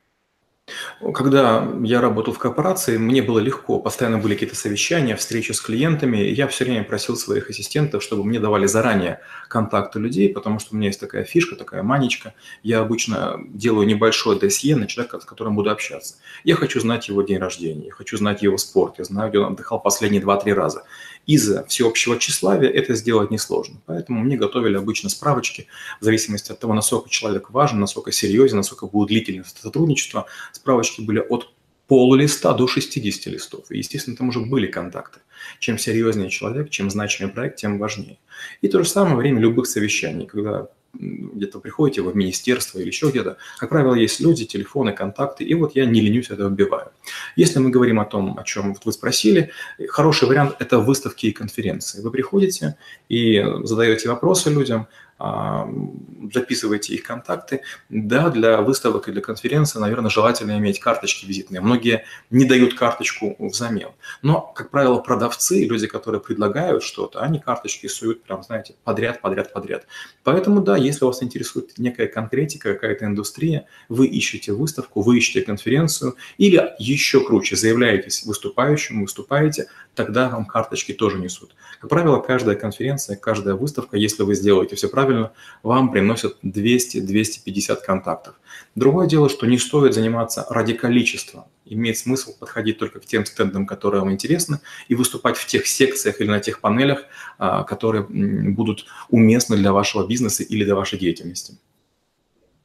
Когда 1.13 1.67
я 1.83 2.01
работал 2.01 2.33
в 2.33 2.39
корпорации, 2.39 2.97
мне 2.97 3.21
было 3.21 3.39
легко. 3.39 3.79
Постоянно 3.79 4.17
были 4.17 4.33
какие-то 4.33 4.55
совещания, 4.55 5.15
встречи 5.15 5.51
с 5.51 5.61
клиентами. 5.61 6.17
И 6.17 6.33
я 6.33 6.47
все 6.47 6.65
время 6.65 6.83
просил 6.83 7.15
своих 7.15 7.49
ассистентов, 7.49 8.03
чтобы 8.03 8.23
мне 8.23 8.39
давали 8.39 8.65
заранее 8.65 9.19
контакты 9.47 9.99
людей, 9.99 10.29
потому 10.29 10.59
что 10.59 10.73
у 10.73 10.77
меня 10.77 10.87
есть 10.87 10.99
такая 10.99 11.23
фишка, 11.23 11.55
такая 11.55 11.83
манечка. 11.83 12.33
Я 12.63 12.79
обычно 12.79 13.39
делаю 13.47 13.87
небольшое 13.87 14.39
досье 14.39 14.75
на 14.75 14.87
человека, 14.87 15.19
с 15.19 15.25
которым 15.25 15.55
буду 15.55 15.69
общаться. 15.69 16.15
Я 16.43 16.55
хочу 16.55 16.79
знать 16.79 17.07
его 17.07 17.21
день 17.21 17.37
рождения, 17.37 17.85
я 17.85 17.91
хочу 17.91 18.17
знать 18.17 18.41
его 18.41 18.57
спорт, 18.57 18.95
я 18.97 19.03
знаю, 19.03 19.29
где 19.29 19.39
он 19.39 19.53
отдыхал 19.53 19.79
последние 19.79 20.21
2-3 20.21 20.53
раза 20.53 20.83
из-за 21.27 21.65
всеобщего 21.65 22.17
тщеславия 22.17 22.69
это 22.69 22.95
сделать 22.95 23.29
несложно. 23.31 23.81
Поэтому 23.85 24.23
мне 24.23 24.37
готовили 24.37 24.77
обычно 24.77 25.09
справочки 25.09 25.67
в 25.99 26.05
зависимости 26.05 26.53
от 26.53 26.59
того, 26.59 26.73
насколько 26.73 27.09
человек 27.09 27.51
важен, 27.51 27.79
насколько 27.79 28.13
серьезен, 28.13 28.57
насколько 28.57 28.87
будет 28.87 29.09
длительное 29.09 29.45
сотрудничество. 29.61 30.25
Справочки 30.57 31.01
были 31.01 31.19
от 31.19 31.53
полулиста 31.87 32.53
до 32.53 32.67
60 32.67 33.33
листов. 33.33 33.65
И, 33.69 33.77
естественно, 33.77 34.17
там 34.17 34.29
уже 34.29 34.39
были 34.39 34.67
контакты. 34.67 35.19
Чем 35.59 35.77
серьезнее 35.77 36.29
человек, 36.29 36.69
чем 36.71 36.89
значимый 36.89 37.31
проект, 37.31 37.57
тем 37.57 37.77
важнее. 37.77 38.17
И 38.61 38.67
то 38.67 38.83
же 38.83 38.89
самое 38.89 39.15
время 39.15 39.39
любых 39.39 39.67
совещаний, 39.67 40.25
когда 40.25 40.67
где-то 40.93 41.59
приходите 41.59 42.01
в 42.01 42.15
министерство 42.15 42.79
или 42.79 42.87
еще 42.87 43.09
где-то, 43.09 43.37
как 43.59 43.69
правило, 43.69 43.93
есть 43.93 44.19
люди, 44.19 44.45
телефоны, 44.45 44.93
контакты, 44.93 45.43
и 45.43 45.53
вот 45.53 45.75
я 45.75 45.85
не 45.85 46.01
ленюсь 46.01 46.31
это 46.31 46.47
вбиваю. 46.47 46.91
Если 47.35 47.59
мы 47.59 47.69
говорим 47.69 47.99
о 47.99 48.05
том, 48.05 48.37
о 48.39 48.43
чем 48.43 48.75
вы 48.83 48.91
спросили, 48.91 49.51
хороший 49.89 50.27
вариант– 50.27 50.55
это 50.59 50.79
выставки 50.79 51.27
и 51.27 51.31
конференции. 51.31 52.01
Вы 52.01 52.09
приходите 52.09 52.77
и 53.09 53.45
задаете 53.63 54.09
вопросы 54.09 54.49
людям, 54.49 54.87
записывайте 55.19 56.93
их 56.93 57.03
контакты. 57.03 57.61
Да, 57.89 58.29
для 58.29 58.61
выставок 58.61 59.07
и 59.07 59.11
для 59.11 59.21
конференции, 59.21 59.79
наверное, 59.79 60.09
желательно 60.09 60.57
иметь 60.57 60.79
карточки 60.79 61.25
визитные. 61.25 61.61
Многие 61.61 62.05
не 62.29 62.45
дают 62.45 62.75
карточку 62.75 63.35
взамен. 63.39 63.89
Но, 64.21 64.41
как 64.55 64.69
правило, 64.69 64.99
продавцы, 64.99 65.65
люди, 65.65 65.87
которые 65.87 66.21
предлагают 66.21 66.83
что-то, 66.83 67.21
они 67.21 67.39
карточки 67.39 67.87
суют 67.87 68.23
прям, 68.23 68.43
знаете, 68.43 68.75
подряд, 68.83 69.21
подряд, 69.21 69.53
подряд. 69.53 69.87
Поэтому, 70.23 70.61
да, 70.61 70.77
если 70.77 71.05
вас 71.05 71.23
интересует 71.23 71.77
некая 71.77 72.07
конкретика, 72.07 72.73
какая-то 72.73 73.05
индустрия, 73.05 73.65
вы 73.89 74.07
ищете 74.07 74.51
выставку, 74.51 75.01
вы 75.01 75.17
ищете 75.17 75.41
конференцию 75.41 76.15
или 76.37 76.73
еще 76.79 77.25
круче, 77.25 77.55
заявляетесь 77.55 78.23
выступающим, 78.23 79.01
выступаете, 79.01 79.67
тогда 79.97 80.29
вам 80.29 80.45
карточки 80.45 80.93
тоже 80.93 81.17
несут. 81.17 81.55
Как 81.81 81.89
правило, 81.89 82.19
каждая 82.19 82.55
конференция, 82.55 83.17
каждая 83.17 83.55
выставка, 83.55 83.97
если 83.97 84.23
вы 84.23 84.35
сделаете 84.35 84.75
все 84.75 84.87
правильно, 84.87 85.31
вам 85.63 85.91
приносят 85.91 86.37
200-250 86.43 87.77
контактов. 87.85 88.35
Другое 88.75 89.07
дело, 89.07 89.27
что 89.27 89.47
не 89.47 89.57
стоит 89.57 89.95
заниматься 89.95 90.45
ради 90.49 90.73
количества. 90.73 91.47
Имеет 91.65 91.97
смысл 91.97 92.37
подходить 92.39 92.77
только 92.77 92.99
к 92.99 93.05
тем 93.05 93.25
стендам, 93.25 93.65
которые 93.65 94.01
вам 94.01 94.11
интересны, 94.11 94.59
и 94.87 94.95
выступать 94.95 95.35
в 95.35 95.47
тех 95.47 95.65
секциях 95.65 96.21
или 96.21 96.29
на 96.29 96.39
тех 96.39 96.61
панелях, 96.61 97.03
а, 97.39 97.63
которые 97.63 98.03
будут 98.03 98.85
уместны 99.09 99.57
для 99.57 99.73
вашего 99.73 100.07
бизнеса 100.07 100.43
или 100.43 100.63
для 100.63 100.75
вашей 100.75 100.99
деятельности. 100.99 101.57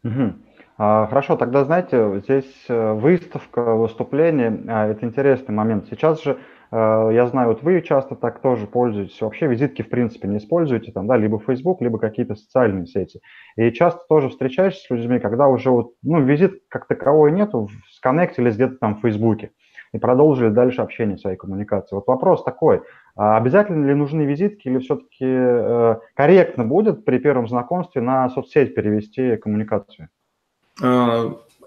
Угу. 0.05 0.35
Хорошо, 0.77 1.37
тогда 1.37 1.65
знаете, 1.65 2.21
здесь 2.25 2.65
э, 2.69 2.93
выставка, 2.95 3.75
выступление, 3.75 4.65
а, 4.67 4.89
это 4.89 5.07
интересный 5.07 5.55
момент. 5.55 5.87
Сейчас 5.89 6.23
же 6.25 6.39
я 6.73 7.27
знаю, 7.27 7.49
вот 7.49 7.63
вы 7.63 7.83
часто 7.83 8.15
так 8.15 8.41
тоже 8.41 8.67
пользуетесь. 8.67 9.21
Вообще 9.21 9.47
визитки 9.47 9.83
в 9.83 9.91
принципе 9.91 10.27
не 10.27 10.39
используете, 10.39 10.91
там, 10.91 11.07
да, 11.07 11.19
либо 11.19 11.39
Facebook, 11.39 11.83
либо 11.83 11.99
какие-то 11.99 12.35
социальные 12.35 12.87
сети. 12.87 13.21
И 13.57 13.71
часто 13.73 14.01
тоже 14.09 14.31
встречаешься 14.31 14.87
с 14.87 14.91
людьми, 14.91 15.19
когда 15.19 15.49
уже 15.49 15.71
вот, 15.71 15.93
ну, 16.03 16.23
визит 16.23 16.63
как 16.69 16.87
таковой 16.87 17.31
нету, 17.33 17.69
сконнектились 17.91 18.55
где-то 18.55 18.77
там 18.77 18.97
в 18.97 19.01
Фейсбуке 19.03 19.51
и 19.93 19.99
продолжили 19.99 20.49
дальше 20.49 20.81
общение 20.81 21.19
своей 21.19 21.37
коммуникации. 21.37 21.95
Вот 21.95 22.07
вопрос 22.07 22.43
такой, 22.43 22.81
а 23.15 23.37
обязательно 23.37 23.87
ли 23.87 23.95
нужны 23.95 24.23
визитки 24.23 24.69
или 24.69 24.79
все-таки 24.79 25.27
э, 25.27 25.97
корректно 26.15 26.65
будет 26.65 27.05
при 27.05 27.19
первом 27.19 27.49
знакомстве 27.49 28.01
на 28.01 28.31
соцсеть 28.31 28.75
перевести 28.75 29.37
коммуникацию? 29.37 30.09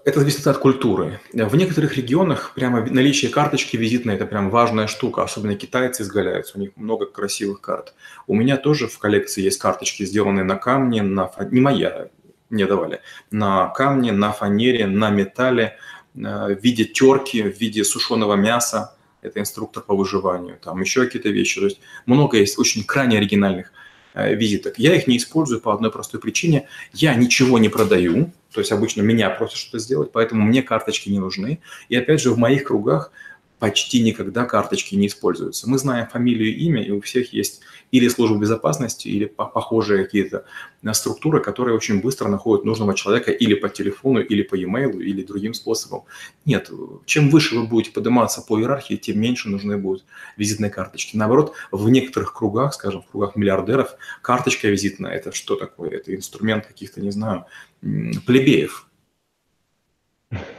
Это 0.06 0.20
зависит 0.20 0.46
от 0.46 0.58
культуры. 0.58 1.18
В 1.32 1.56
некоторых 1.56 1.96
регионах 1.96 2.52
прямо 2.54 2.80
наличие 2.88 3.28
карточки 3.28 3.76
визитной– 3.76 4.14
это 4.16 4.24
прям 4.24 4.50
важная 4.50 4.86
штука. 4.86 5.24
Особенно 5.24 5.56
китайцы 5.56 6.04
изгаляются, 6.04 6.56
у 6.56 6.60
них 6.60 6.70
много 6.76 7.06
красивых 7.06 7.60
карт. 7.60 7.92
У 8.28 8.36
меня 8.36 8.56
тоже 8.56 8.86
в 8.86 8.96
коллекции 9.00 9.42
есть 9.42 9.58
карточки, 9.58 10.04
сделанные 10.04 10.44
на 10.44 10.54
камне, 10.54 11.02
на 11.02 11.28
не 11.50 11.60
моя, 11.60 12.10
мне 12.50 12.66
давали, 12.66 13.00
на 13.32 13.66
камне, 13.70 14.12
на 14.12 14.30
фанере, 14.30 14.86
на 14.86 15.10
металле, 15.10 15.76
э, 16.14 16.54
в 16.54 16.62
виде 16.62 16.84
терки, 16.84 17.42
в 17.42 17.58
виде 17.60 17.82
сушеного 17.82 18.34
мяса. 18.34 18.96
Это 19.22 19.40
инструктор 19.40 19.82
по 19.82 19.96
выживанию. 19.96 20.56
Там 20.62 20.80
еще 20.82 21.04
какие-то 21.04 21.30
вещи. 21.30 21.58
То 21.58 21.66
есть 21.66 21.80
много 22.06 22.36
есть 22.36 22.60
очень 22.60 22.84
крайне 22.84 23.18
оригинальных 23.18 23.72
визиток. 24.16 24.78
Я 24.78 24.94
их 24.94 25.06
не 25.06 25.18
использую 25.18 25.60
по 25.60 25.72
одной 25.72 25.92
простой 25.92 26.20
причине. 26.20 26.68
Я 26.92 27.14
ничего 27.14 27.58
не 27.58 27.68
продаю, 27.68 28.32
то 28.52 28.60
есть 28.60 28.72
обычно 28.72 29.02
меня 29.02 29.28
просят 29.30 29.58
что-то 29.58 29.78
сделать, 29.78 30.12
поэтому 30.12 30.42
мне 30.42 30.62
карточки 30.62 31.10
не 31.10 31.18
нужны. 31.18 31.60
И 31.88 31.96
опять 31.96 32.20
же, 32.20 32.30
в 32.30 32.38
моих 32.38 32.64
кругах 32.64 33.12
почти 33.58 34.02
никогда 34.02 34.44
карточки 34.44 34.94
не 34.94 35.06
используются. 35.06 35.68
Мы 35.68 35.78
знаем 35.78 36.06
фамилию 36.06 36.48
и 36.48 36.64
имя, 36.66 36.82
и 36.82 36.90
у 36.90 37.00
всех 37.00 37.32
есть 37.32 37.60
или 37.90 38.08
служба 38.08 38.38
безопасности, 38.38 39.08
или 39.08 39.24
похожие 39.24 40.04
какие-то 40.04 40.44
э, 40.82 40.92
структуры, 40.92 41.40
которые 41.40 41.74
очень 41.74 42.00
быстро 42.00 42.28
находят 42.28 42.64
нужного 42.64 42.94
человека 42.94 43.30
или 43.30 43.54
по 43.54 43.68
телефону, 43.68 44.20
или 44.20 44.42
по 44.42 44.54
e-mail, 44.56 45.00
или 45.02 45.22
другим 45.22 45.54
способом. 45.54 46.02
Нет, 46.44 46.70
чем 47.06 47.30
выше 47.30 47.58
вы 47.58 47.66
будете 47.66 47.92
подниматься 47.92 48.42
по 48.42 48.58
иерархии, 48.58 48.96
тем 48.96 49.20
меньше 49.20 49.48
нужны 49.48 49.78
будут 49.78 50.04
визитные 50.36 50.70
карточки. 50.70 51.16
Наоборот, 51.16 51.54
в 51.70 51.88
некоторых 51.88 52.34
кругах, 52.34 52.74
скажем, 52.74 53.02
в 53.02 53.06
кругах 53.06 53.36
миллиардеров, 53.36 53.94
карточка 54.20 54.68
визитная– 54.68 55.12
это 55.12 55.32
что 55.32 55.56
такое? 55.56 55.90
Это 55.90 56.14
инструмент 56.14 56.66
каких-то, 56.66 57.00
не 57.00 57.10
знаю, 57.10 57.46
плебеев. 57.80 58.88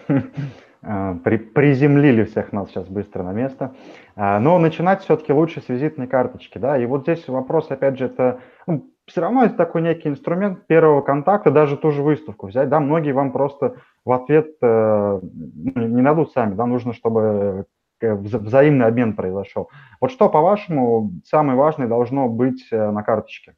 А, 0.90 1.16
при, 1.16 1.36
приземлили 1.36 2.24
всех 2.24 2.54
нас 2.54 2.70
сейчас 2.70 2.88
быстро 2.88 3.22
на 3.22 3.34
место. 3.34 3.76
А, 4.16 4.40
но 4.40 4.58
начинать 4.58 5.02
все-таки 5.02 5.34
лучше 5.34 5.62
с 5.62 5.68
визитной 5.68 6.08
карточки, 6.08 6.58
да, 6.58 6.78
и 6.78 6.86
вот 6.86 7.02
здесь 7.02 7.28
вопрос, 7.28 7.70
опять 7.70 7.98
же, 7.98 8.06
это 8.06 8.40
ну, 8.68 8.90
все 9.06 9.20
равно 9.20 9.44
это 9.44 9.56
такой 9.56 9.82
некий 9.82 10.08
инструмент 10.08 10.66
первого 10.66 11.02
контакта, 11.02 11.52
даже 11.52 11.76
ту 11.76 11.92
же 11.92 12.02
выставку 12.02 12.48
взять, 12.48 12.70
да, 12.70 12.80
многие 12.80 13.12
вам 13.12 13.34
просто 13.34 13.76
в 14.06 14.14
ответ 14.14 14.48
э, 14.62 15.20
ну, 15.22 15.88
не 15.88 16.02
дадут 16.02 16.32
сами, 16.32 16.54
да, 16.54 16.66
нужно, 16.66 16.94
чтобы 16.94 17.66
э, 18.00 18.14
взаимный 18.14 18.86
обмен 18.86 19.14
произошел. 19.14 19.70
Вот 20.00 20.12
что, 20.12 20.30
по-вашему, 20.30 21.12
самое 21.26 21.58
важное 21.58 21.88
должно 21.90 22.30
быть 22.30 22.66
э, 22.72 22.92
на 22.92 23.04
карточке? 23.04 23.56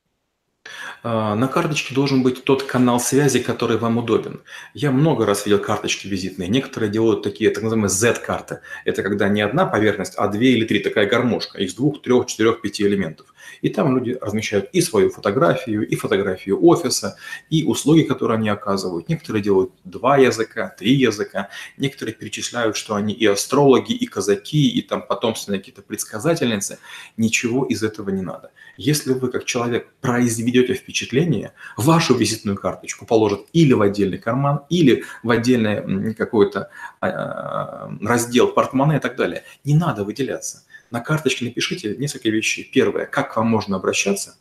А, 1.04 1.36
на 1.36 1.48
карточке 1.48 1.96
должен 1.96 2.24
быть 2.24 2.44
тот 2.44 2.64
канал 2.64 3.00
связи, 3.00 3.40
который 3.40 3.78
вам 3.78 3.98
удобен. 3.98 4.42
Я 4.74 4.92
много 4.92 5.26
раз 5.26 5.46
видел 5.46 5.60
карточки 5.60 6.08
визитные. 6.08 6.50
Некоторые 6.50 6.90
делают 6.92 7.24
такие 7.24 7.50
так 7.52 7.64
называемые 7.64 7.90
Z-карты. 7.90 8.60
Это 8.86 9.04
когда 9.04 9.30
не 9.30 9.42
одна 9.42 9.66
поверхность, 9.66 10.16
а 10.16 10.28
две 10.28 10.52
или 10.52 10.66
три, 10.66 10.80
такая 10.80 11.08
гармошка 11.08 11.60
из 11.60 11.74
двух, 11.74 12.02
трех, 12.02 12.26
четырех, 12.26 12.62
пяти 12.62 12.84
элементов. 12.84 13.34
И 13.62 13.70
там 13.70 13.98
люди 13.98 14.18
размещают 14.20 14.70
и 14.74 14.82
свою 14.82 15.10
фотографию, 15.10 15.88
и 15.88 15.96
фотографию 15.96 16.64
офиса, 16.64 17.18
и 17.50 17.64
услуги, 17.64 18.04
которые 18.04 18.38
они 18.38 18.50
оказывают. 18.50 19.10
Некоторые 19.10 19.44
делают 19.44 19.72
два 19.84 20.18
языка, 20.18 20.74
три 20.78 20.94
языка. 20.94 21.50
Некоторые 21.78 22.16
перечисляют, 22.16 22.76
что 22.76 22.96
они 22.96 23.14
и 23.14 23.26
астрологи, 23.26 23.94
и 23.94 24.06
казаки, 24.06 24.70
и 24.70 24.82
там 24.82 25.02
потомственные 25.02 25.60
какие-то 25.60 25.82
предсказательницы. 25.82 26.80
Ничего 27.18 27.66
из 27.66 27.84
этого 27.84 28.10
не 28.10 28.22
надо. 28.22 28.52
Если 28.78 29.14
вы 29.14 29.30
как 29.30 29.46
человек 29.46 29.92
произведете 30.02 30.74
впечатление, 30.74 31.54
вашу 31.78 32.16
визитную 32.16 32.58
карточку 32.58 33.06
положат 33.06 33.42
или 33.54 33.74
в 33.74 33.82
отдельный 33.82 34.18
карман, 34.18 34.62
или 34.70 35.04
в 35.24 35.32
отдельный 35.32 36.14
какой-то 36.14 36.70
а, 37.02 37.92
раздел 38.02 38.48
портмоне 38.48 38.98
и 38.98 39.00
так 39.00 39.16
далее. 39.16 39.44
Не 39.64 39.76
надо 39.76 40.04
выделяться. 40.04 40.64
На 40.92 41.02
карточке 41.02 41.46
напишите 41.46 41.96
несколько 41.98 42.30
вещей. 42.30 42.70
Первое, 42.72 43.06
как 43.06 43.34
к 43.34 43.38
вам 43.38 43.48
можно 43.48 43.78
обращаться, 43.78 44.38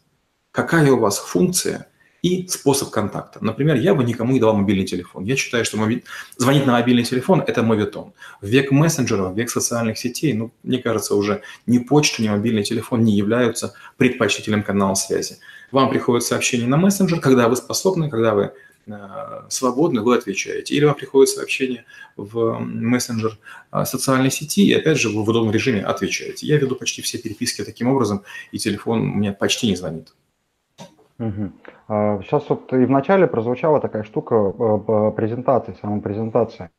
какая 0.52 0.90
у 0.92 0.98
вас 0.98 1.18
функция 1.18 1.88
и 2.22 2.48
способ 2.48 2.90
контакта. 2.90 3.38
Например, 3.44 3.76
я 3.76 3.94
бы 3.94 4.02
никому 4.02 4.32
не 4.32 4.40
давал 4.40 4.56
мобильный 4.56 4.84
телефон. 4.84 5.24
Я 5.24 5.36
считаю, 5.36 5.64
что 5.64 5.76
моби... 5.76 6.04
звонить 6.36 6.66
на 6.66 6.72
мобильный 6.72 7.04
телефон– 7.04 7.42
это 7.46 7.62
моветон. 7.62 8.12
В 8.40 8.46
век 8.46 8.72
мессенджеров, 8.72 9.34
в 9.34 9.38
век 9.38 9.50
социальных 9.50 9.98
сетей, 9.98 10.32
ну, 10.32 10.52
мне 10.62 10.78
кажется, 10.78 11.14
уже 11.14 11.42
ни 11.66 11.78
почта, 11.78 12.22
ни 12.22 12.28
мобильный 12.28 12.64
телефон 12.64 13.04
не 13.04 13.16
являются 13.16 13.74
предпочтительным 13.96 14.62
каналом 14.62 14.96
связи. 14.96 15.38
Вам 15.70 15.90
приходит 15.90 16.24
сообщение 16.24 16.66
на 16.66 16.76
мессенджер, 16.76 17.20
когда 17.20 17.48
вы 17.48 17.56
способны, 17.56 18.10
когда 18.10 18.34
вы 18.34 18.52
свободны, 19.48 20.02
вы 20.02 20.16
отвечаете. 20.16 20.74
Или 20.74 20.84
вам 20.84 20.94
приходит 20.94 21.30
сообщение 21.30 21.84
в 22.16 22.58
мессенджер 22.58 23.38
э, 23.72 23.84
социальной 23.84 24.30
сети, 24.30 24.66
и 24.66 24.72
опять 24.72 24.98
же 24.98 25.08
вы 25.08 25.22
в 25.22 25.28
удобном 25.28 25.52
режиме 25.52 25.82
отвечаете. 25.82 26.46
Я 26.46 26.58
веду 26.58 26.76
почти 26.76 27.02
все 27.02 27.18
переписки 27.18 27.64
таким 27.64 27.88
образом, 27.88 28.22
и 28.52 28.58
телефон 28.58 29.00
у 29.00 29.14
меня 29.14 29.32
почти 29.32 29.68
не 29.68 29.76
звонит. 29.76 30.14
Угу. 31.18 31.52
Сейчас 32.22 32.44
вот 32.48 32.72
и 32.72 32.84
в 32.84 32.90
начале 32.90 33.26
прозвучала 33.26 33.80
такая 33.80 34.04
штука 34.04 34.34
э, 34.34 35.12
презентации, 35.16 35.76
самопрезентации. 35.80 36.70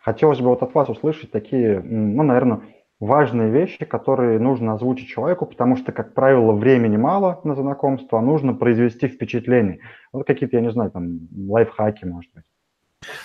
Хотелось 0.00 0.38
бы 0.38 0.46
вот 0.46 0.62
от 0.62 0.74
вас 0.74 0.88
услышать 0.88 1.30
такие, 1.30 1.80
ну, 1.80 2.22
наверное, 2.22 2.60
важные 3.00 3.50
вещи, 3.50 3.84
которые 3.84 4.38
нужно 4.38 4.74
озвучить 4.74 5.08
человеку, 5.08 5.46
потому 5.46 5.76
что, 5.76 5.90
как 5.90 6.14
правило, 6.14 6.52
времени 6.52 6.98
мало 6.98 7.40
на 7.44 7.54
знакомство, 7.54 8.18
а 8.18 8.22
нужно 8.22 8.54
произвести 8.54 9.08
впечатление. 9.08 9.80
Вот 10.12 10.26
какие-то, 10.26 10.56
я 10.56 10.62
не 10.62 10.70
знаю, 10.70 10.90
там, 10.90 11.20
лайфхаки, 11.48 12.04
может 12.04 12.30
быть. 12.34 12.44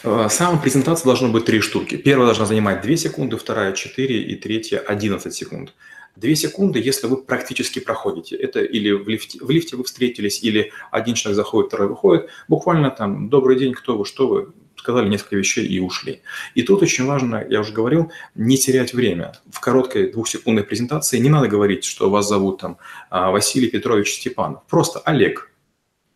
Э, 0.03 0.27
Сама 0.29 0.57
презентация 0.59 1.05
должна 1.05 1.27
быть 1.27 1.45
три 1.45 1.59
штуки. 1.59 1.97
Первая 1.97 2.27
должна 2.27 2.45
занимать 2.45 2.81
2 2.81 2.95
секунды, 2.95 3.35
вторая 3.35 3.73
4 3.73 4.21
и 4.23 4.35
третья 4.35 4.79
11 4.79 5.33
секунд. 5.33 5.73
Две 6.15 6.35
секунды, 6.37 6.79
если 6.79 7.07
вы 7.07 7.17
практически 7.17 7.79
проходите. 7.79 8.37
Это 8.37 8.61
или 8.61 8.91
в 8.91 9.09
лифте, 9.09 9.43
в 9.43 9.49
лифте 9.49 9.75
вы 9.75 9.83
встретились, 9.83 10.41
или 10.41 10.71
один 10.89 11.15
человек 11.15 11.35
заходит, 11.35 11.67
второй 11.67 11.89
выходит. 11.89 12.29
Буквально 12.47 12.89
там 12.89 13.27
«Добрый 13.27 13.59
день, 13.59 13.73
кто 13.73 13.97
вы, 13.97 14.05
что 14.05 14.27
вы?» 14.29 14.53
Сказали 14.85 15.09
несколько 15.09 15.35
вещей 15.35 15.65
и 15.65 15.79
ушли. 15.79 16.21
И 16.53 16.61
тут 16.61 16.83
очень 16.83 17.05
важно, 17.05 17.43
я 17.49 17.59
уже 17.59 17.73
говорил, 17.73 18.11
не 18.35 18.55
терять 18.57 18.93
время. 18.93 19.33
В 19.51 19.59
короткой 19.59 20.11
двухсекундной 20.11 20.63
презентации 20.63 21.17
не 21.17 21.29
надо 21.29 21.47
говорить, 21.47 21.83
что 21.85 22.11
вас 22.11 22.27
зовут 22.27 22.61
там 22.61 22.77
а, 23.09 23.31
Василий 23.31 23.67
Петрович 23.67 24.13
Степанов. 24.13 24.61
Просто 24.69 24.99
Олег 24.99 25.51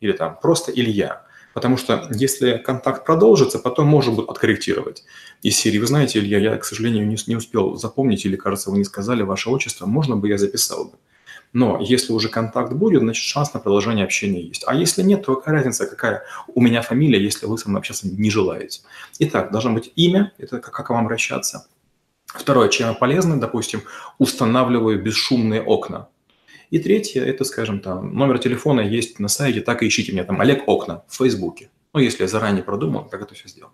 или 0.02 0.12
там 0.12 0.38
просто 0.40 0.72
Илья. 0.72 1.26
Потому 1.56 1.78
что 1.78 2.08
если 2.12 2.58
контакт 2.58 3.06
продолжится, 3.06 3.58
потом 3.58 3.88
можно 3.88 4.12
будет 4.12 4.30
откорректировать. 4.30 5.04
Из 5.42 5.58
серии, 5.58 5.80
вы 5.80 5.88
знаете, 5.88 6.20
Илья, 6.20 6.38
я, 6.38 6.58
к 6.58 6.64
сожалению, 6.64 7.08
не, 7.08 7.18
не 7.26 7.36
успел 7.36 7.76
запомнить, 7.76 8.24
или, 8.26 8.36
кажется, 8.36 8.70
вы 8.70 8.78
не 8.78 8.84
сказали 8.84 9.24
ваше 9.24 9.50
отчество, 9.50 9.88
можно 9.88 10.16
бы 10.16 10.30
я 10.30 10.38
записал 10.38 10.86
бы. 10.86 10.98
Но 11.52 11.80
если 11.82 12.14
уже 12.14 12.30
контакт 12.30 12.74
будет, 12.74 13.02
значит 13.02 13.24
шанс 13.24 13.54
на 13.54 13.60
продолжение 13.60 14.06
общения 14.06 14.42
есть. 14.42 14.64
А 14.68 14.76
если 14.76 15.02
нет, 15.02 15.26
то 15.26 15.36
какая 15.36 15.56
разница, 15.56 15.88
какая 15.88 16.24
у 16.48 16.62
меня 16.62 16.82
фамилия, 16.82 17.22
если 17.22 17.48
вы 17.48 17.58
со 17.58 17.70
мной 17.70 17.80
общаться 17.80 18.08
не 18.08 18.30
желаете. 18.30 18.82
Итак, 19.20 19.52
должно 19.52 19.74
быть 19.74 19.92
имя, 19.96 20.32
это 20.38 20.60
как, 20.60 20.74
как 20.74 20.90
вам 20.90 21.06
обращаться. 21.06 21.68
Второе, 22.28 22.70
чем 22.70 22.94
полезно, 22.96 23.40
допустим, 23.40 23.82
устанавливаю 24.20 25.02
бесшумные 25.02 25.64
окна. 25.64 26.08
И 26.70 26.78
третье, 26.78 27.24
это, 27.24 27.44
скажем, 27.44 27.80
там, 27.80 28.14
номер 28.14 28.38
телефона 28.38 28.82
есть 28.82 29.20
на 29.20 29.28
сайте, 29.28 29.62
так 29.62 29.82
и 29.82 29.88
ищите 29.88 30.12
меня, 30.12 30.24
там, 30.24 30.40
Олег 30.40 30.68
Окна 30.68 31.04
в 31.08 31.18
Фейсбуке. 31.18 31.72
Ну, 31.94 32.00
если 32.00 32.22
я 32.22 32.28
заранее 32.28 32.64
продумал, 32.64 33.06
как 33.06 33.24
это 33.24 33.34
все 33.34 33.50
сделать. 33.50 33.74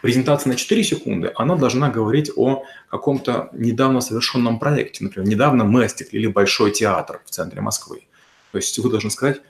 Презентация 0.00 0.50
на 0.50 0.56
4 0.56 0.84
секунды, 0.84 1.32
она 1.34 1.56
должна 1.56 1.90
говорить 1.90 2.30
о 2.36 2.62
каком-то 2.88 3.48
недавно 3.52 4.00
совершенном 4.00 4.60
проекте. 4.60 5.02
Например, 5.02 5.28
недавно 5.28 5.64
мы 5.64 5.84
остеклили 5.84 6.28
большой 6.28 6.70
театр 6.70 7.20
в 7.24 7.30
центре 7.30 7.60
Москвы. 7.60 8.06
То 8.52 8.58
есть 8.58 8.78
вы 8.78 8.88
должны 8.90 9.10
сказать, 9.10 9.40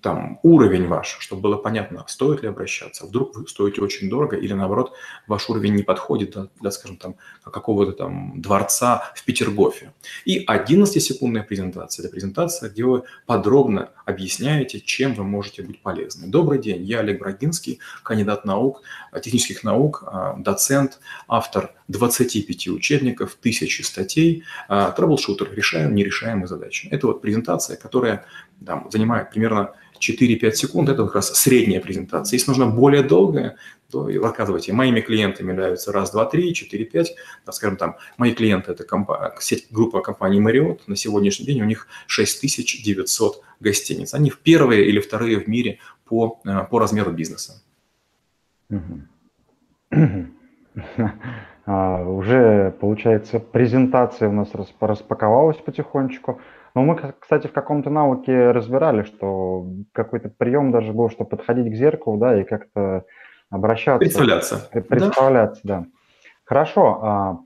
там 0.00 0.38
уровень 0.42 0.86
ваш, 0.86 1.16
чтобы 1.20 1.42
было 1.42 1.56
понятно, 1.56 2.04
стоит 2.06 2.42
ли 2.42 2.48
обращаться. 2.48 3.06
Вдруг 3.06 3.36
вы 3.36 3.48
стоите 3.48 3.80
очень 3.80 4.08
дорого 4.08 4.36
или 4.36 4.52
наоборот 4.52 4.92
ваш 5.26 5.48
уровень 5.50 5.74
не 5.74 5.82
подходит 5.82 6.32
для, 6.32 6.48
для 6.60 6.70
скажем, 6.70 6.96
там 6.96 7.16
какого-то 7.44 7.92
там 7.92 8.40
дворца 8.40 9.12
в 9.14 9.24
Петергофе. 9.24 9.92
И 10.24 10.44
11-секундная 10.44 11.42
презентация. 11.42 12.04
Это 12.04 12.12
презентация, 12.12 12.70
где 12.70 12.84
вы 12.84 13.02
подробно 13.26 13.90
объясняете, 14.04 14.80
чем 14.80 15.14
вы 15.14 15.24
можете 15.24 15.62
быть 15.62 15.80
полезны. 15.82 16.26
Добрый 16.28 16.58
день, 16.58 16.82
я 16.82 17.00
Олег 17.00 17.20
Брагинский, 17.20 17.80
кандидат 18.02 18.44
наук, 18.44 18.82
технических 19.22 19.64
наук, 19.64 20.04
а, 20.06 20.34
доцент, 20.38 21.00
автор 21.28 21.74
25 21.88 22.68
учебников, 22.68 23.34
тысячи 23.34 23.82
статей, 23.82 24.44
а, 24.68 24.90
troubleshooter, 24.90 25.52
решаем 25.52 25.94
нерешаемые 25.94 26.46
задачи. 26.46 26.88
Это 26.90 27.06
вот 27.06 27.20
презентация, 27.20 27.76
которая 27.76 28.24
там, 28.64 28.88
занимает 28.90 29.30
примерно 29.30 29.74
4-5 29.98 30.52
секунд, 30.52 30.88
это 30.88 31.04
как 31.04 31.14
раз 31.14 31.32
средняя 31.34 31.80
презентация. 31.80 32.36
Если 32.36 32.50
нужно 32.50 32.66
более 32.66 33.02
долгая, 33.02 33.56
то 33.90 34.08
рассказывайте, 34.08 34.72
моими 34.72 35.00
клиентами 35.00 35.52
являются 35.52 35.92
раз, 35.92 36.10
два, 36.10 36.24
три, 36.24 36.54
четыре, 36.54 36.84
пять. 36.84 37.14
Да, 37.46 37.52
скажем 37.52 37.76
там, 37.76 37.96
мои 38.16 38.32
клиенты– 38.32 38.72
это 38.72 38.84
компа- 38.84 39.34
сеть, 39.38 39.66
группа 39.70 40.00
компаний 40.00 40.40
Marriott. 40.40 40.80
На 40.86 40.96
сегодняшний 40.96 41.46
день 41.46 41.60
у 41.62 41.66
них 41.66 41.86
6900 42.06 43.42
гостиниц. 43.60 44.14
Они 44.14 44.30
в 44.30 44.38
первые 44.38 44.86
или 44.86 44.98
вторые 44.98 45.38
в 45.38 45.46
мире 45.46 45.78
по, 46.04 46.40
э, 46.44 46.64
по 46.70 46.78
размеру 46.78 47.12
бизнеса. 47.12 47.62
А, 51.64 52.02
уже, 52.02 52.74
получается, 52.80 53.38
презентация 53.38 54.28
у 54.28 54.32
нас 54.32 54.48
распаковалась 54.80 55.58
потихонечку. 55.58 56.40
Но 56.74 56.82
мы, 56.82 57.14
кстати, 57.18 57.46
в 57.46 57.52
каком-то 57.52 57.90
науке 57.90 58.50
разбирали, 58.50 59.02
что 59.02 59.66
какой-то 59.92 60.30
прием 60.30 60.70
даже 60.72 60.92
был, 60.92 61.10
что 61.10 61.24
подходить 61.24 61.72
к 61.72 61.76
зеркалу, 61.76 62.18
да, 62.18 62.40
и 62.40 62.44
как-то 62.44 63.04
обращаться. 63.50 63.98
Представляться. 63.98 64.68
Представляться, 64.88 65.60
да. 65.64 65.78
да. 65.80 65.86
Хорошо. 66.44 66.98
А, 67.02 67.38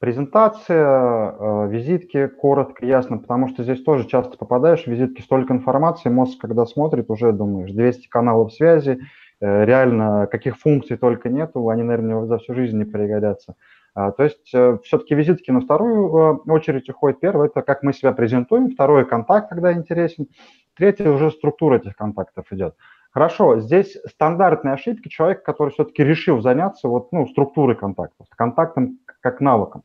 презентация, 0.00 0.84
а, 0.84 1.66
визитки, 1.68 2.26
коротко, 2.26 2.84
ясно, 2.84 3.18
потому 3.18 3.48
что 3.48 3.62
здесь 3.62 3.82
тоже 3.82 4.06
часто 4.06 4.36
попадаешь 4.36 4.84
в 4.84 4.86
визитки, 4.88 5.22
столько 5.22 5.54
информации, 5.54 6.08
мозг, 6.10 6.40
когда 6.40 6.66
смотрит, 6.66 7.08
уже 7.08 7.32
думаешь, 7.32 7.70
200 7.70 8.08
каналов 8.08 8.52
связи, 8.52 8.98
э, 9.40 9.64
реально 9.64 10.26
каких 10.30 10.58
функций 10.58 10.96
только 10.96 11.28
нету, 11.28 11.68
они, 11.68 11.84
наверное, 11.84 12.26
за 12.26 12.38
всю 12.38 12.54
жизнь 12.54 12.76
не 12.78 12.84
пригодятся. 12.84 13.54
А, 13.94 14.10
то 14.10 14.22
есть 14.24 14.54
э, 14.54 14.78
все-таки 14.84 15.14
визитки 15.14 15.50
на 15.50 15.60
вторую 15.60 16.42
э, 16.46 16.50
очередь 16.50 16.88
уходит. 16.88 17.20
Первое– 17.20 17.46
это 17.48 17.62
как 17.62 17.82
мы 17.82 17.92
себя 17.92 18.12
презентуем. 18.12 18.70
Второе– 18.70 19.04
контакт, 19.06 19.50
когда 19.50 19.72
интересен. 19.72 20.28
Третье– 20.74 21.10
уже 21.12 21.30
структура 21.30 21.76
этих 21.76 21.94
контактов 21.96 22.46
идет. 22.50 22.74
Хорошо, 23.10 23.60
здесь 23.60 23.98
стандартные 24.08 24.72
ошибки 24.72 25.08
человека, 25.08 25.42
который 25.42 25.70
все-таки 25.70 26.02
решил 26.02 26.40
заняться 26.40 26.88
вот, 26.88 27.12
ну, 27.12 27.28
структурой 27.28 27.76
контактов, 27.76 28.26
контактом 28.34 28.98
как 29.20 29.40
навыком. 29.40 29.82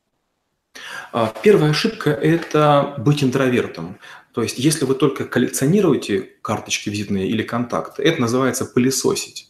А, 1.12 1.30
первая 1.42 1.70
ошибка– 1.70 2.10
это 2.10 2.94
быть 2.96 3.22
интровертом. 3.22 3.96
То 4.32 4.42
есть 4.42 4.58
если 4.58 4.86
вы 4.86 4.94
только 4.94 5.24
коллекционируете 5.26 6.20
карточки 6.20 6.88
визитные 6.88 7.28
или 7.28 7.42
контакты, 7.42 8.02
это 8.02 8.20
называется 8.22 8.64
пылесосить. 8.64 9.47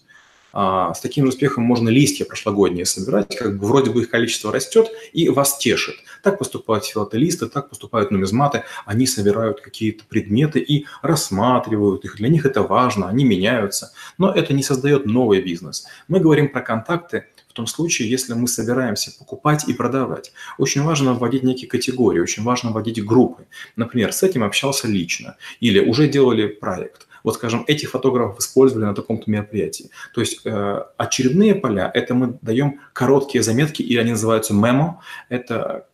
А, 0.52 0.94
с 0.94 1.00
таким 1.00 1.28
успехом 1.28 1.64
можно 1.64 1.88
листья 1.88 2.24
прошлогодние 2.24 2.86
собирать, 2.86 3.36
как 3.36 3.58
бы 3.58 3.66
вроде 3.66 3.90
бы 3.90 4.02
их 4.02 4.10
количество 4.10 4.52
растет 4.52 4.90
и 5.12 5.28
вас 5.28 5.58
тешит. 5.58 5.96
Так 6.22 6.38
поступают 6.38 6.84
филателисты, 6.84 7.48
так 7.48 7.68
поступают 7.68 8.10
нумизматы, 8.10 8.64
они 8.86 9.06
собирают 9.06 9.60
какие-то 9.60 10.04
предметы 10.04 10.60
и 10.60 10.86
рассматривают 11.02 12.04
их, 12.04 12.16
для 12.16 12.28
них 12.28 12.46
это 12.46 12.62
важно, 12.62 13.08
они 13.08 13.24
меняются, 13.24 13.92
но 14.16 14.32
это 14.32 14.52
не 14.52 14.62
создает 14.62 15.06
новый 15.06 15.40
бизнес. 15.40 15.86
Мы 16.08 16.20
говорим 16.20 16.48
про 16.48 16.60
контакты, 16.60 17.26
в 17.48 17.52
том 17.54 17.66
случае, 17.66 18.08
если 18.08 18.34
мы 18.34 18.46
собираемся 18.46 19.10
покупать 19.18 19.68
и 19.68 19.72
продавать. 19.72 20.32
Очень 20.58 20.82
важно 20.82 21.14
вводить 21.14 21.42
некие 21.42 21.68
категории, 21.68 22.20
очень 22.20 22.44
важно 22.44 22.70
вводить 22.70 23.04
группы. 23.04 23.46
Например, 23.74 24.12
с 24.12 24.22
этим 24.22 24.44
общался 24.44 24.86
лично 24.86 25.36
или 25.58 25.80
уже 25.80 26.08
делали 26.08 26.46
проект 26.46 27.07
вот, 27.28 27.34
скажем, 27.34 27.62
этих 27.66 27.90
фотографов 27.90 28.38
использовали 28.38 28.86
на 28.86 28.94
таком-то 28.94 29.30
мероприятии. 29.30 29.90
То 30.14 30.22
есть 30.22 30.40
э, 30.46 30.82
очередные 30.96 31.54
поля– 31.54 31.90
это 31.94 32.14
мы 32.14 32.38
даем 32.40 32.80
короткие 32.94 33.42
заметки, 33.42 33.82
или 33.82 33.98
они 33.98 34.12
называются 34.12 34.54
мемо. 34.54 35.02
Это 35.28 35.86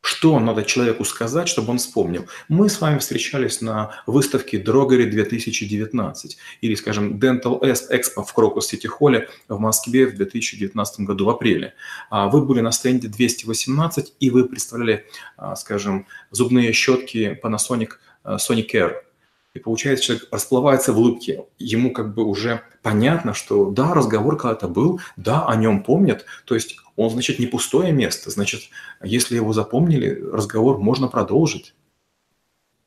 что 0.00 0.38
надо 0.38 0.62
человеку 0.62 1.04
сказать, 1.04 1.48
чтобы 1.48 1.72
он 1.72 1.78
вспомнил? 1.78 2.26
Мы 2.48 2.68
с 2.68 2.80
вами 2.80 2.98
встречались 2.98 3.60
на 3.60 3.90
выставке 4.06 4.58
Дрогери 4.58 5.10
2019 5.10 6.36
или, 6.60 6.74
скажем, 6.76 7.18
Dental 7.18 7.60
Expo 7.60 8.24
в 8.24 8.32
Крокус 8.32 8.68
Сити 8.68 8.86
Холле 8.86 9.28
в 9.48 9.58
Москве 9.58 10.06
в 10.06 10.14
2019 10.14 11.00
году 11.00 11.24
в 11.24 11.30
апреле. 11.30 11.74
А 12.10 12.28
вы 12.28 12.42
были 12.42 12.60
на 12.60 12.70
стенде 12.70 13.08
218 13.08 14.14
и 14.20 14.30
вы 14.30 14.44
представляли, 14.44 15.04
а, 15.36 15.56
скажем, 15.56 16.06
зубные 16.30 16.72
щетки 16.72 17.36
Panasonic 17.42 17.90
э, 18.22 18.36
Sonic 18.36 18.70
Care– 18.72 18.92
и 19.52 19.58
получается, 19.58 20.04
человек 20.04 20.28
расплывается 20.30 20.92
в 20.92 20.98
улыбке. 20.98 21.44
Ему 21.58 21.92
как 21.92 22.14
бы 22.14 22.24
уже 22.24 22.60
понятно, 22.82 23.34
что 23.34 23.70
да, 23.70 23.94
разговор 23.94 24.36
когда-то 24.36 24.68
был, 24.68 25.00
да, 25.16 25.44
о 25.46 25.56
нем 25.56 25.82
помнят. 25.82 26.24
То 26.46 26.54
есть 26.54 26.76
он, 26.96 27.10
значит, 27.10 27.38
не 27.38 27.46
пустое 27.46 27.92
место. 27.92 28.30
Значит, 28.30 28.60
если 29.02 29.34
его 29.34 29.52
запомнили, 29.52 30.22
разговор 30.32 30.78
можно 30.78 31.08
продолжить. 31.08 31.74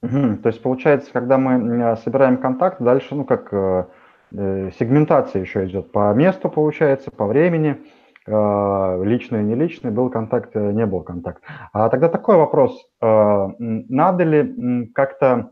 Угу. 0.03 0.37
То 0.43 0.49
есть 0.49 0.61
получается, 0.61 1.11
когда 1.11 1.37
мы 1.37 1.97
собираем 2.03 2.37
контакт, 2.37 2.81
дальше, 2.81 3.15
ну, 3.15 3.25
как 3.25 3.53
э, 3.53 3.85
э, 4.31 4.71
сегментация 4.79 5.41
еще 5.41 5.65
идет 5.65 5.91
по 5.91 6.13
месту, 6.13 6.49
получается, 6.49 7.11
по 7.11 7.25
времени, 7.25 7.77
э, 8.25 9.03
личный, 9.03 9.43
не 9.43 9.55
личный, 9.55 9.91
был 9.91 10.09
контакт, 10.09 10.55
э, 10.55 10.71
не 10.71 10.85
был 10.85 11.01
контакт. 11.01 11.41
А 11.73 11.89
тогда 11.89 12.07
такой 12.07 12.37
вопрос, 12.37 12.85
э, 13.01 13.47
надо 13.59 14.23
ли 14.23 14.91
как-то 14.93 15.51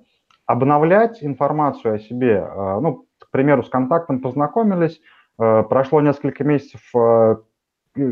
обновлять 0.51 1.23
информацию 1.23 1.95
о 1.95 1.99
себе. 1.99 2.45
Э, 2.47 2.79
ну, 2.81 3.05
к 3.19 3.29
примеру, 3.31 3.63
с 3.63 3.69
контактом 3.69 4.19
познакомились, 4.19 5.01
э, 5.39 5.63
прошло 5.63 6.01
несколько 6.01 6.43
месяцев, 6.43 6.81
э, 6.95 7.35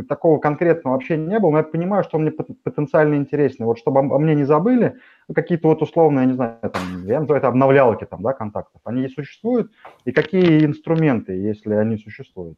такого 0.07 0.39
конкретного 0.39 0.95
вообще 0.95 1.17
не 1.17 1.39
было, 1.39 1.51
но 1.51 1.57
я 1.59 1.63
понимаю, 1.63 2.03
что 2.03 2.17
он 2.17 2.23
мне 2.23 2.31
потенциально 2.31 3.15
интересный. 3.15 3.65
Вот 3.65 3.77
чтобы 3.79 4.01
о 4.01 4.19
мне 4.19 4.35
не 4.35 4.43
забыли, 4.43 4.97
ну, 5.27 5.33
какие-то 5.33 5.69
вот 5.69 5.81
условные, 5.81 6.23
я 6.23 6.27
не 6.27 6.33
знаю, 6.33 6.57
там, 6.61 7.05
я 7.05 7.19
называю 7.19 7.39
это 7.39 7.47
обновлялки 7.47 8.05
там, 8.05 8.21
да, 8.21 8.33
контактов, 8.33 8.81
они 8.83 9.07
существуют, 9.07 9.71
и 10.05 10.11
какие 10.11 10.65
инструменты, 10.65 11.33
если 11.33 11.73
они 11.73 11.97
существуют? 11.97 12.57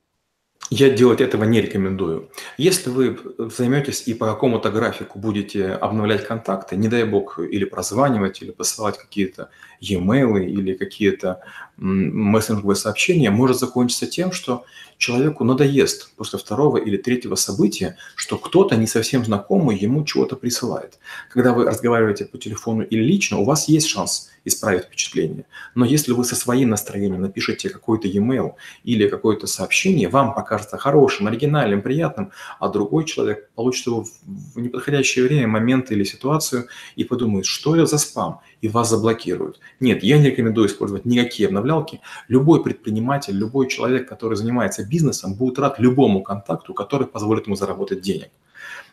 Я 0.73 0.89
делать 0.89 1.19
этого 1.19 1.43
не 1.43 1.60
рекомендую. 1.60 2.29
Если 2.57 2.89
вы 2.89 3.19
займетесь 3.38 4.07
и 4.07 4.13
по 4.13 4.25
какому-то 4.25 4.71
графику 4.71 5.19
будете 5.19 5.73
обновлять 5.73 6.25
контакты, 6.25 6.77
не 6.77 6.88
дай 6.88 7.03
бог, 7.03 7.39
или 7.39 7.65
прозванивать, 7.65 8.41
или 8.41 8.51
посылать 8.51 8.97
какие-то 8.97 9.49
e-mail 9.81 10.41
или 10.41 10.73
какие-то 10.73 11.41
мессенджерные 11.82 12.76
сообщения, 12.76 13.32
может 13.32 13.60
закончиться 13.60 14.06
тем, 14.06 14.32
что 14.32 14.63
человеку 14.98 15.44
надоест 15.44 16.15
после 16.15 16.38
второго 16.38 16.78
или 16.78 16.96
третьего 16.96 17.36
события, 17.36 17.98
что 18.15 18.38
кто-то 18.38 18.76
не 18.76 18.86
совсем 18.86 19.26
знакомый 19.26 19.78
ему 19.78 20.06
чего-то 20.06 20.36
присылает. 20.36 21.00
Когда 21.30 21.54
вы 21.54 21.65
разговариваете 21.65 22.26
по 22.26 22.38
телефону 22.38 22.84
или 22.84 23.02
лично, 23.02 23.39
у 23.39 23.44
вас 23.44 23.67
есть 23.67 23.88
шанс 23.88 24.30
исправить 24.46 24.84
впечатление. 24.84 25.46
Но 25.76 25.86
если 25.86 26.12
вы 26.13 26.24
со 26.24 26.36
своим 26.36 26.70
настроением 26.70 27.22
напишете 27.22 27.70
какой-то 27.70 28.08
e-mail 28.08 28.54
или 28.84 29.08
какое-то 29.08 29.48
сообщение, 29.48 30.08
вам 30.08 30.34
покажется 30.36 30.78
хорошим, 30.78 31.28
оригинальным, 31.28 31.82
приятным, 31.82 32.32
а 32.60 32.70
другой 32.70 33.06
человек 33.06 33.50
получит 33.56 33.88
его 33.88 34.06
в 34.26 34.60
неподходящее 34.60 35.26
время, 35.26 35.48
момент 35.48 35.91
или 35.91 36.04
ситуацию 36.04 36.67
и 36.96 37.04
подумает, 37.04 37.46
что 37.46 37.76
это 37.76 37.86
за 37.88 37.98
спам, 37.98 38.41
и 38.62 38.67
вас 38.67 38.89
заблокируют. 38.89 39.60
Нет, 39.80 40.04
я 40.04 40.17
не 40.17 40.30
рекомендую 40.30 40.67
использовать 40.67 41.06
никакие 41.06 41.47
обновлялки. 41.47 42.00
Любой 42.28 42.63
предприниматель, 42.63 43.34
любой 43.34 43.67
человек, 43.67 44.08
который 44.08 44.38
занимается 44.38 44.88
бизнесом, 44.88 45.34
будет 45.34 45.60
рад 45.60 45.80
любому 45.80 46.21
контакту, 46.21 46.74
который 46.74 47.08
позволит 47.08 47.47
ему 47.47 47.56
заработать 47.56 48.02
денег. 48.02 48.30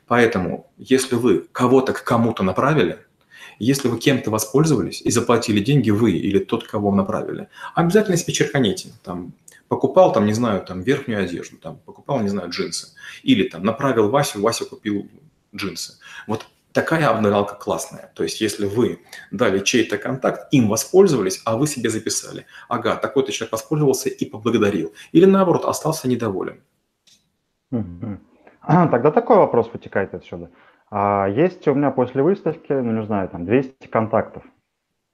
Поэтому, 0.07 0.71
если 0.79 1.17
вы 1.17 1.47
кого-то 1.53 1.93
к 1.93 2.03
кому-то 2.03 2.43
направили, 2.43 2.99
если 3.59 3.89
вы 3.89 3.99
кем-то 3.99 4.31
воспользовались 4.31 5.03
и 5.03 5.11
заплатили 5.11 5.61
деньги 5.61 5.91
вы 5.91 6.13
или 6.13 6.39
тот, 6.39 6.67
кого 6.67 6.95
направили, 6.95 7.49
обязательно 7.75 8.17
себе 8.17 8.33
черканите. 8.33 8.93
Там, 9.03 9.33
покупал, 9.69 10.13
там, 10.13 10.27
не 10.27 10.33
знаю, 10.33 10.65
там, 10.65 10.81
верхнюю 10.81 11.25
одежду, 11.25 11.57
там, 11.57 11.79
покупал, 11.85 12.21
не 12.21 12.29
знаю, 12.29 12.51
джинсы. 12.51 12.89
Или 13.23 13.49
там 13.49 13.65
направил 13.65 14.09
Васю, 14.09 14.41
Вася 14.41 14.65
купил 14.65 15.09
джинсы. 15.55 15.99
Вот 16.27 16.47
такая 16.73 17.09
обновлялка 17.09 17.55
классная. 17.55 18.13
То 18.15 18.23
есть 18.23 18.41
если 18.41 18.67
вы 18.67 19.01
дали 19.31 19.61
чей-то 19.61 19.99
контакт, 19.99 20.53
им 20.53 20.69
воспользовались, 20.69 21.43
а 21.45 21.57
вы 21.57 21.67
себе 21.67 21.91
записали. 21.91 22.47
Ага, 22.69 22.97
такой-то 22.97 23.33
человек 23.33 23.53
воспользовался 23.53 24.09
и 24.09 24.25
поблагодарил. 24.25 24.93
Или 25.13 25.25
наоборот, 25.25 25.65
остался 25.65 26.09
недоволен. 26.09 26.61
Тогда 27.71 29.11
такой 29.11 29.37
вопрос 29.37 29.71
вытекает 29.73 30.15
отсюда. 30.15 30.51
А 30.91 31.29
есть 31.29 31.67
у 31.69 31.75
меня 31.75 31.91
после 31.91 32.23
выставки, 32.23 32.73
ну 32.73 32.93
не 32.93 33.05
знаю, 33.05 33.29
там 33.29 33.45
200 33.45 33.89
контактов. 33.89 34.43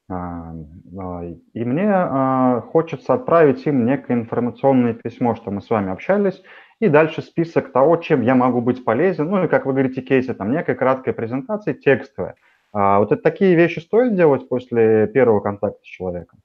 А, 0.08 0.52
а, 0.98 1.24
и 1.24 1.64
мне 1.64 2.60
хочется 2.72 3.14
отправить 3.14 3.66
им 3.66 3.86
некое 3.86 4.14
информационное 4.14 4.94
письмо, 4.94 5.34
что 5.34 5.50
мы 5.50 5.62
с 5.62 5.70
вами 5.70 5.90
общались, 5.90 6.42
и 6.84 6.88
дальше 6.88 7.22
список 7.22 7.72
того, 7.72 7.96
чем 7.96 8.22
я 8.22 8.34
могу 8.34 8.60
быть 8.60 8.84
полезен. 8.84 9.30
Ну 9.30 9.44
и, 9.44 9.48
как 9.48 9.66
вы 9.66 9.72
говорите, 9.72 10.02
кейсы, 10.02 10.34
там 10.34 10.50
некая 10.52 10.74
краткая 10.74 11.14
презентация 11.14 11.74
текстовая. 11.74 12.36
А 12.72 12.98
вот 12.98 13.12
это 13.12 13.22
такие 13.22 13.54
вещи 13.54 13.78
стоит 13.78 14.16
делать 14.16 14.48
после 14.48 15.06
первого 15.06 15.40
контакта 15.40 15.80
с 15.82 15.86
человеком? 15.86 16.40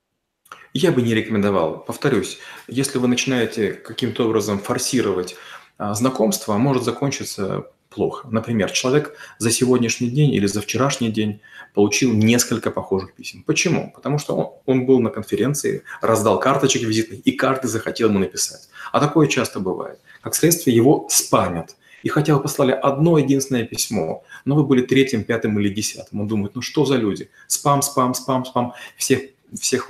Я 0.73 0.91
бы 0.91 1.01
не 1.01 1.15
рекомендовал. 1.15 1.83
Повторюсь, 1.83 2.39
если 2.67 2.99
вы 2.99 3.07
начинаете 3.07 3.73
каким-то 3.73 4.27
образом 4.27 4.59
форсировать 4.59 5.35
а, 5.77 5.93
знакомство, 5.95 6.57
может 6.57 6.83
закончиться 6.83 7.71
плохо. 7.89 8.27
Например, 8.29 8.71
человек 8.71 9.15
за 9.37 9.51
сегодняшний 9.51 10.09
день 10.09 10.31
или 10.33 10.47
за 10.47 10.61
вчерашний 10.61 11.09
день 11.09 11.41
получил 11.73 12.13
несколько 12.13 12.71
похожих 12.71 13.13
писем. 13.13 13.43
Почему? 13.43 13.91
Потому 13.95 14.19
что 14.19 14.35
он, 14.35 14.49
он 14.65 14.85
был 14.85 14.99
на 14.99 15.09
конференции, 15.09 15.83
раздал 16.01 16.39
карточек 16.39 16.83
визитных, 16.83 17.19
и 17.21 17.31
каждый 17.31 17.67
захотел 17.67 18.09
ему 18.09 18.19
написать. 18.19 18.69
А 18.91 18.99
такое 18.99 19.27
часто 19.27 19.59
бывает. 19.59 19.99
Как 20.21 20.35
следствие, 20.35 20.75
его 20.75 21.07
спамят. 21.09 21.75
И 22.03 22.09
хотя 22.09 22.33
вы 22.33 22.41
послали 22.41 22.71
одно 22.71 23.17
единственное 23.17 23.65
письмо, 23.65 24.23
но 24.45 24.55
вы 24.55 24.63
были 24.63 24.81
третьим, 24.81 25.23
пятым 25.23 25.59
или 25.59 25.69
десятым, 25.69 26.21
он 26.21 26.27
думает, 26.27 26.55
ну 26.55 26.61
что 26.61 26.85
за 26.85 26.95
люди? 26.95 27.29
Спам, 27.47 27.81
спам, 27.81 28.13
спам, 28.13 28.45
спам. 28.45 28.73
Всех 28.95 29.21
всех 29.57 29.89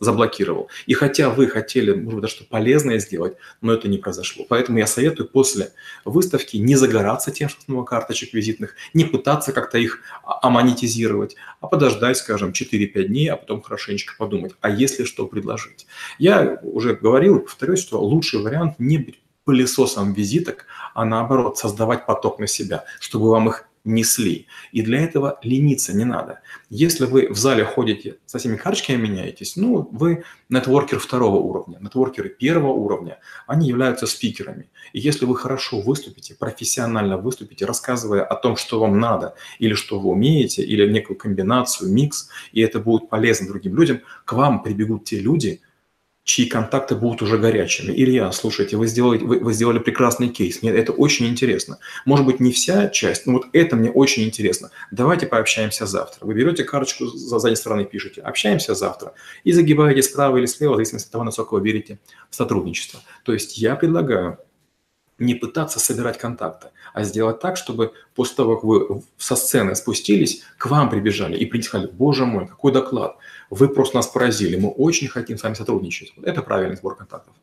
заблокировал. 0.00 0.68
И 0.86 0.94
хотя 0.94 1.30
вы 1.30 1.46
хотели, 1.46 1.92
может 1.92 2.14
быть, 2.14 2.22
даже 2.22 2.34
что 2.34 2.44
полезное 2.44 2.98
сделать, 2.98 3.36
но 3.60 3.72
это 3.72 3.88
не 3.88 3.98
произошло. 3.98 4.44
Поэтому 4.48 4.78
я 4.78 4.86
советую 4.86 5.28
после 5.28 5.72
выставки 6.04 6.56
не 6.56 6.76
загораться 6.76 7.30
тем, 7.30 7.48
что 7.48 7.60
много 7.66 7.86
карточек 7.86 8.32
визитных, 8.32 8.74
не 8.94 9.04
пытаться 9.04 9.52
как-то 9.52 9.78
их 9.78 10.00
амонетизировать, 10.24 11.36
а 11.60 11.68
подождать, 11.68 12.16
скажем, 12.16 12.50
4-5 12.50 13.04
дней, 13.04 13.28
а 13.28 13.36
потом 13.36 13.62
хорошенечко 13.62 14.14
подумать, 14.16 14.54
а 14.60 14.70
если 14.70 15.04
что 15.04 15.26
предложить. 15.26 15.86
Я 16.18 16.60
уже 16.62 16.94
говорил, 16.94 17.40
повторюсь, 17.40 17.80
что 17.80 18.00
лучший 18.00 18.40
вариант 18.40 18.78
не 18.78 18.98
быть 18.98 19.20
пылесосом 19.44 20.12
визиток, 20.12 20.66
а 20.92 21.04
наоборот 21.04 21.56
создавать 21.56 22.04
поток 22.04 22.40
на 22.40 22.48
себя, 22.48 22.84
чтобы 22.98 23.30
вам 23.30 23.48
их 23.48 23.68
несли. 23.86 24.46
И 24.72 24.82
для 24.82 25.00
этого 25.00 25.38
лениться 25.42 25.96
не 25.96 26.04
надо. 26.04 26.40
Если 26.68 27.06
вы 27.06 27.28
в 27.30 27.36
зале 27.36 27.64
ходите, 27.64 28.18
со 28.26 28.38
всеми 28.38 28.56
карточками 28.56 28.96
меняетесь, 28.96 29.56
ну, 29.56 29.88
вы 29.92 30.24
нетворкер 30.48 30.98
второго 30.98 31.36
уровня. 31.36 31.78
Нетворкеры 31.80 32.28
первого 32.28 32.72
уровня, 32.72 33.18
они 33.46 33.68
являются 33.68 34.06
спикерами. 34.06 34.68
И 34.92 35.00
если 35.00 35.24
вы 35.24 35.36
хорошо 35.36 35.80
выступите, 35.80 36.34
профессионально 36.34 37.16
выступите, 37.16 37.64
рассказывая 37.64 38.24
о 38.24 38.34
том, 38.34 38.56
что 38.56 38.80
вам 38.80 38.98
надо, 38.98 39.34
или 39.58 39.74
что 39.74 39.98
вы 39.98 40.10
умеете, 40.10 40.62
или 40.62 40.90
некую 40.90 41.16
комбинацию, 41.16 41.90
микс, 41.92 42.28
и 42.52 42.60
это 42.60 42.80
будет 42.80 43.08
полезно 43.08 43.48
другим 43.48 43.76
людям, 43.76 44.00
к 44.24 44.32
вам 44.32 44.62
прибегут 44.62 45.04
те 45.04 45.20
люди, 45.20 45.60
чьи 46.26 46.46
контакты 46.46 46.96
будут 46.96 47.22
уже 47.22 47.38
горячими. 47.38 47.92
Илья, 47.92 48.32
слушайте, 48.32 48.76
вы 48.76 48.88
сделали, 48.88 49.18
вы, 49.18 49.38
вы 49.38 49.52
сделали 49.52 49.78
прекрасный 49.78 50.28
кейс. 50.28 50.60
Мне 50.60 50.72
это 50.72 50.90
очень 50.90 51.26
интересно. 51.28 51.78
Может 52.04 52.26
быть, 52.26 52.40
не 52.40 52.50
вся 52.50 52.88
часть, 52.88 53.26
но 53.26 53.34
вот 53.34 53.46
это 53.52 53.76
мне 53.76 53.92
очень 53.92 54.24
интересно. 54.24 54.70
Давайте 54.90 55.26
пообщаемся 55.26 55.86
завтра. 55.86 56.26
Вы 56.26 56.34
берете 56.34 56.64
карточку 56.64 57.06
за 57.06 57.38
задней 57.38 57.54
стороны, 57.54 57.84
пишете 57.84 58.22
«Общаемся 58.22 58.74
завтра» 58.74 59.14
и 59.44 59.52
загибаете 59.52 60.02
справа 60.02 60.36
или 60.36 60.46
слева, 60.46 60.72
в 60.72 60.76
зависимости 60.76 61.06
от 61.06 61.12
того, 61.12 61.22
насколько 61.22 61.54
вы 61.54 61.60
верите 61.60 62.00
в 62.28 62.34
сотрудничество. 62.34 63.00
То 63.22 63.32
есть 63.32 63.56
я 63.56 63.76
предлагаю 63.76 64.38
не 65.18 65.34
пытаться 65.34 65.80
собирать 65.80 66.18
контакты, 66.18 66.68
а 66.92 67.02
сделать 67.02 67.40
так, 67.40 67.56
чтобы 67.56 67.92
после 68.14 68.36
того, 68.36 68.56
как 68.56 68.64
вы 68.64 69.02
со 69.16 69.36
сцены 69.36 69.74
спустились, 69.74 70.42
к 70.58 70.66
вам 70.66 70.90
прибежали 70.90 71.36
и 71.36 71.62
сказали, 71.62 71.90
боже 71.90 72.26
мой, 72.26 72.46
какой 72.46 72.72
доклад, 72.72 73.16
вы 73.50 73.68
просто 73.68 73.96
нас 73.96 74.06
поразили, 74.06 74.60
мы 74.60 74.68
очень 74.68 75.08
хотим 75.08 75.38
с 75.38 75.42
вами 75.42 75.54
сотрудничать. 75.54 76.12
Это 76.22 76.42
правильный 76.42 76.76
сбор 76.76 76.96
контактов. 76.96 77.34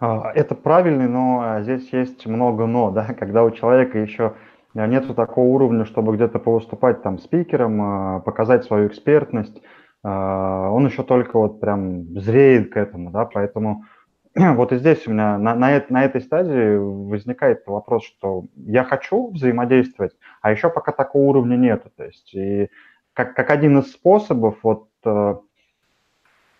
А, 0.00 0.32
это 0.34 0.54
правильный, 0.54 1.08
но 1.08 1.42
а, 1.42 1.62
здесь 1.62 1.92
есть 1.92 2.26
много 2.26 2.66
но, 2.66 2.90
да, 2.90 3.04
когда 3.18 3.44
у 3.44 3.50
человека 3.50 3.98
еще 3.98 4.34
нет 4.74 5.14
такого 5.14 5.46
уровня, 5.46 5.84
чтобы 5.84 6.14
где-то 6.16 6.38
повыступать 6.38 7.02
там 7.02 7.18
спикером, 7.18 7.80
а, 7.82 8.20
показать 8.20 8.64
свою 8.64 8.88
экспертность, 8.88 9.60
он 10.02 10.86
еще 10.86 11.02
только 11.02 11.38
вот 11.38 11.60
прям 11.60 12.18
зреет 12.18 12.72
к 12.72 12.78
этому, 12.78 13.10
да, 13.10 13.26
поэтому 13.26 13.84
вот 14.34 14.72
и 14.72 14.76
здесь 14.76 15.06
у 15.06 15.12
меня 15.12 15.38
на, 15.38 15.54
на, 15.54 15.84
на 15.88 16.04
этой 16.04 16.20
стадии 16.20 16.76
возникает 16.76 17.66
вопрос, 17.66 18.04
что 18.04 18.44
я 18.54 18.84
хочу 18.84 19.30
взаимодействовать, 19.32 20.16
а 20.40 20.52
еще 20.52 20.70
пока 20.70 20.92
такого 20.92 21.30
уровня 21.30 21.56
нету. 21.56 21.90
То 21.96 22.04
есть 22.04 22.32
и 22.34 22.68
как, 23.12 23.34
как 23.34 23.50
один 23.50 23.78
из 23.78 23.90
способов 23.92 24.58
вот 24.62 24.88
э, 25.04 25.34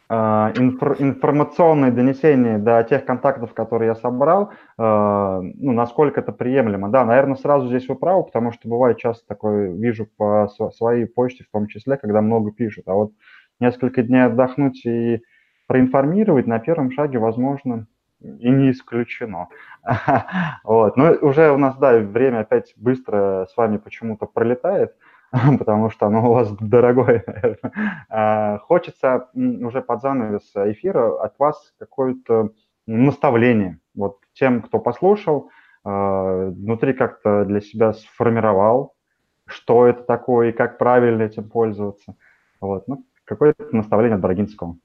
э, 0.08 0.14
инфор, 0.14 0.96
информационное 0.98 1.92
донесение 1.92 2.58
до 2.58 2.82
тех 2.82 3.04
контактов, 3.04 3.54
которые 3.54 3.88
я 3.88 3.94
собрал, 3.94 4.50
э, 4.50 4.52
ну, 4.78 5.72
насколько 5.72 6.20
это 6.20 6.32
приемлемо. 6.32 6.88
Да, 6.88 7.04
наверное, 7.04 7.36
сразу 7.36 7.68
здесь 7.68 7.88
вы 7.88 7.94
правы, 7.94 8.24
потому 8.24 8.50
что 8.50 8.68
бывает 8.68 8.98
часто 8.98 9.24
такое, 9.28 9.70
вижу 9.70 10.08
по 10.16 10.48
своей 10.74 11.06
почте 11.06 11.44
в 11.44 11.50
том 11.52 11.68
числе, 11.68 11.96
когда 11.96 12.20
много 12.20 12.50
пишут, 12.50 12.88
а 12.88 12.94
вот 12.94 13.12
несколько 13.60 14.02
дней 14.02 14.24
отдохнуть 14.24 14.84
и 14.84 15.22
проинформировать 15.70 16.48
на 16.48 16.58
первом 16.58 16.90
шаге, 16.90 17.20
возможно, 17.20 17.86
и 18.20 18.50
не 18.50 18.72
исключено. 18.72 19.46
Вот. 20.64 20.96
Но 20.96 21.12
уже 21.22 21.52
у 21.52 21.58
нас, 21.58 21.76
да, 21.76 21.96
время 21.98 22.40
опять 22.40 22.74
быстро 22.76 23.46
с 23.48 23.56
вами 23.56 23.76
почему-то 23.76 24.26
пролетает, 24.26 24.96
потому 25.58 25.88
что 25.90 26.06
оно 26.06 26.28
у 26.28 26.34
вас 26.34 26.50
дорогое. 26.58 27.24
А, 28.08 28.58
хочется 28.58 29.28
уже 29.32 29.80
под 29.80 30.02
занавес 30.02 30.50
эфира 30.56 31.22
от 31.22 31.38
вас 31.38 31.72
какое-то 31.78 32.50
наставление. 32.88 33.78
Вот 33.94 34.16
тем, 34.32 34.62
кто 34.62 34.80
послушал, 34.80 35.50
а, 35.84 36.46
внутри 36.50 36.94
как-то 36.94 37.44
для 37.44 37.60
себя 37.60 37.92
сформировал, 37.92 38.96
что 39.46 39.86
это 39.86 40.02
такое 40.02 40.48
и 40.48 40.52
как 40.52 40.78
правильно 40.78 41.22
этим 41.22 41.48
пользоваться. 41.48 42.16
Вот. 42.60 42.88
Ну, 42.88 43.04
какое-то 43.24 43.68
наставление 43.70 44.16
от 44.16 44.20
Брагинского. 44.20 44.76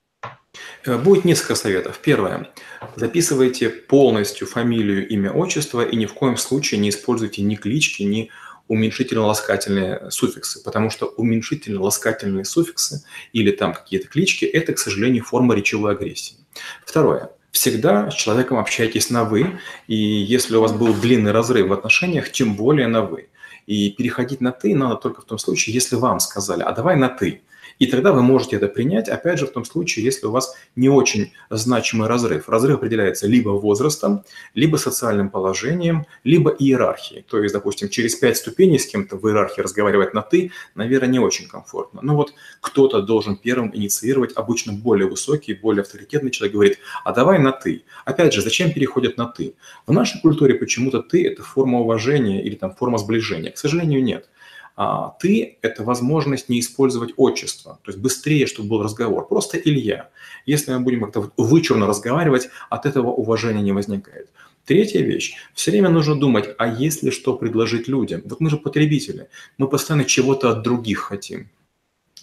Э, 0.85 0.97
будет 0.97 1.25
несколько 1.25 1.55
советов. 1.55 1.99
Первое. 2.01 2.49
Записывайте 2.95 3.69
полностью 3.69 4.47
фамилию, 4.47 5.07
имя, 5.07 5.31
отчество 5.31 5.85
и 5.85 5.95
ни 5.95 6.05
в 6.05 6.13
коем 6.13 6.37
случае 6.37 6.79
не 6.79 6.89
используйте 6.89 7.41
ни 7.41 7.55
клички, 7.55 8.03
ни 8.03 8.29
уменьшительно-ласкательные 8.67 10.09
суффиксы, 10.09 10.63
потому 10.63 10.89
что 10.89 11.05
уменьшительно-ласкательные 11.05 12.45
суффиксы 12.45 13.03
или 13.31 13.51
там 13.51 13.73
какие-то 13.73 14.07
клички– 14.07 14.45
это, 14.59 14.73
к 14.73 14.79
сожалению, 14.79 15.23
форма 15.23 15.55
речевой 15.55 15.91
агрессии. 15.91 16.37
Второе. 16.83 17.29
Всегда 17.51 18.09
с 18.09 18.15
человеком 18.15 18.57
общайтесь 18.57 19.09
на 19.11 19.23
«вы», 19.23 19.59
и 19.87 19.95
если 19.95 20.55
у 20.55 20.61
вас 20.61 20.73
был 20.73 20.93
длинный 20.93 21.31
разрыв 21.31 21.67
в 21.67 21.73
отношениях, 21.73 22.31
тем 22.31 22.55
более 22.55 22.87
на 22.87 23.03
«вы. 23.03 23.29
И 23.67 23.91
переходить 23.91 24.41
на 24.41 24.51
«ты» 24.51 24.75
надо 24.75 24.95
только 24.95 25.21
в 25.21 25.25
том 25.25 25.37
случае, 25.37 25.73
если 25.73 25.95
вам 25.95 26.19
сказали 26.19 26.63
«а 26.63 26.71
давай 26.71 26.95
на 26.95 27.07
«ты». 27.07 27.43
И 27.79 27.87
тогда 27.87 28.13
вы 28.13 28.21
можете 28.21 28.55
это 28.55 28.67
принять, 28.67 29.09
опять 29.09 29.39
же, 29.39 29.47
в 29.47 29.51
том 29.51 29.65
случае, 29.65 30.05
если 30.05 30.27
у 30.27 30.31
вас 30.31 30.55
не 30.75 30.89
очень 30.89 31.33
значимый 31.49 32.07
разрыв. 32.07 32.47
Разрыв 32.49 32.77
определяется 32.77 33.27
либо 33.27 33.49
возрастом, 33.49 34.23
либо 34.53 34.77
социальным 34.77 35.29
положением, 35.29 36.05
либо 36.23 36.51
иерархией. 36.51 37.23
То 37.23 37.41
есть, 37.41 37.53
допустим, 37.53 37.89
через 37.89 38.15
пять 38.15 38.37
ступеней 38.37 38.79
с 38.79 38.87
кем-то 38.87 39.17
в 39.17 39.27
иерархии 39.27 39.61
разговаривать 39.61 40.13
на 40.13 40.21
«ты», 40.21 40.51
наверное, 40.75 41.09
не 41.09 41.19
очень 41.19 41.47
комфортно. 41.47 41.99
Но 42.01 42.15
вот 42.15 42.33
кто-то 42.61 43.01
должен 43.01 43.35
первым 43.35 43.75
инициировать, 43.75 44.33
обычно 44.35 44.73
более 44.73 45.07
высокий, 45.07 45.53
более 45.53 45.81
авторитетный 45.81 46.31
человек 46.31 46.53
говорит, 46.53 46.79
а 47.03 47.11
давай 47.11 47.39
на 47.39 47.51
«ты». 47.51 47.83
Опять 48.05 48.33
же, 48.33 48.41
зачем 48.41 48.71
переходят 48.71 49.17
на 49.17 49.25
«ты»? 49.25 49.55
В 49.85 49.91
нашей 49.91 50.21
культуре 50.21 50.55
почему-то 50.55 51.01
«ты»– 51.01 51.27
это 51.27 51.43
форма 51.43 51.79
уважения 51.79 52.43
или 52.43 52.55
там 52.55 52.73
форма 52.73 52.97
сближения. 52.97 53.51
К 53.51 53.57
сожалению, 53.57 54.03
нет. 54.03 54.29
А 54.75 55.15
ты– 55.19 55.57
это 55.61 55.83
возможность 55.83 56.49
не 56.49 56.59
использовать 56.59 57.13
отчество, 57.15 57.79
то 57.83 57.91
есть 57.91 57.99
быстрее, 57.99 58.45
чтобы 58.45 58.69
был 58.69 58.83
разговор. 58.83 59.25
Просто 59.27 59.57
Илья. 59.57 60.09
Если 60.45 60.73
мы 60.73 60.81
будем 60.81 61.01
как-то 61.01 61.31
вычурно 61.37 61.87
разговаривать, 61.87 62.49
от 62.69 62.85
этого 62.85 63.07
уважения 63.07 63.61
не 63.61 63.71
возникает. 63.71 64.29
Третья 64.65 65.01
вещь. 65.01 65.35
Все 65.53 65.71
время 65.71 65.89
нужно 65.89 66.19
думать, 66.19 66.49
а 66.57 66.67
если 66.67 67.09
что 67.11 67.37
предложить 67.37 67.87
людям? 67.87 68.21
Вот 68.25 68.39
мы 68.41 68.49
же 68.49 68.57
потребители, 68.57 69.29
мы 69.57 69.69
постоянно 69.69 70.05
чего-то 70.05 70.49
от 70.49 70.63
других 70.63 70.99
хотим. 70.99 71.49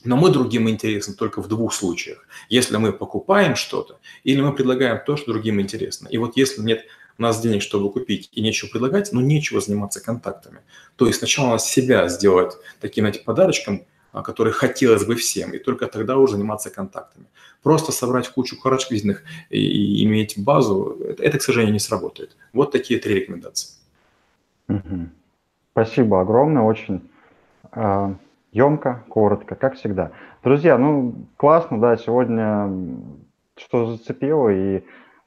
Но 0.05 0.17
мы 0.17 0.31
другим 0.31 0.69
интересны 0.69 1.15
только 1.15 1.41
в 1.41 1.49
двух 1.49 1.73
случаях. 1.73 2.27
Если 2.49 2.77
мы 2.77 2.93
покупаем 2.93 3.55
что-то, 3.55 3.99
или 4.25 4.41
мы 4.41 4.53
предлагаем 4.53 5.01
то, 5.07 5.17
что 5.17 5.33
другим 5.33 5.61
интересно. 5.61 6.09
И 6.09 6.19
вот 6.19 6.37
если 6.37 6.61
нет 6.63 6.85
у 7.19 7.23
нас 7.23 7.41
денег, 7.41 7.63
чтобы 7.63 7.91
купить, 7.93 8.29
и 8.33 8.41
нечего 8.41 8.69
предлагать, 8.69 9.13
но 9.13 9.21
нечего 9.21 9.61
заниматься 9.61 10.03
контактами. 10.03 10.61
То 10.97 11.07
есть 11.07 11.19
сначала 11.19 11.51
надо 11.51 11.63
себя 11.63 12.09
сделать 12.09 12.57
таким 12.81 13.07
этим 13.07 13.25
подарочком, 13.25 13.83
а, 14.13 14.23
который 14.23 14.53
хотелось 14.53 15.05
бы 15.05 15.15
всем, 15.15 15.53
и 15.53 15.59
только 15.59 15.87
тогда 15.87 16.17
уже 16.19 16.35
заниматься 16.35 16.71
контактами. 16.71 17.27
Просто 17.63 17.93
собрать 17.93 18.29
кучу 18.29 18.57
визитных 18.91 19.23
и, 19.51 19.59
и 19.59 20.05
иметь 20.05 20.35
базу, 20.37 20.99
это, 21.09 21.23
это, 21.23 21.39
к 21.39 21.43
сожалению, 21.43 21.73
не 21.73 21.79
сработает. 21.79 22.37
Вот 22.53 22.73
такие 22.73 23.01
три 23.01 23.15
рекомендации. 23.15 23.75
Спасибо 25.73 26.21
огромное, 26.21 26.63
очень 26.63 27.09
э, 27.73 28.15
емко, 28.53 29.05
коротко, 29.09 29.55
как 29.55 29.77
всегда. 29.77 30.13
Друзья, 30.43 30.77
ну 30.77 31.15
классно, 31.37 31.81
да, 31.81 31.97
сегодня 31.97 32.71
что 33.57 33.93
зацепило, 33.93 34.49
и 34.49 34.83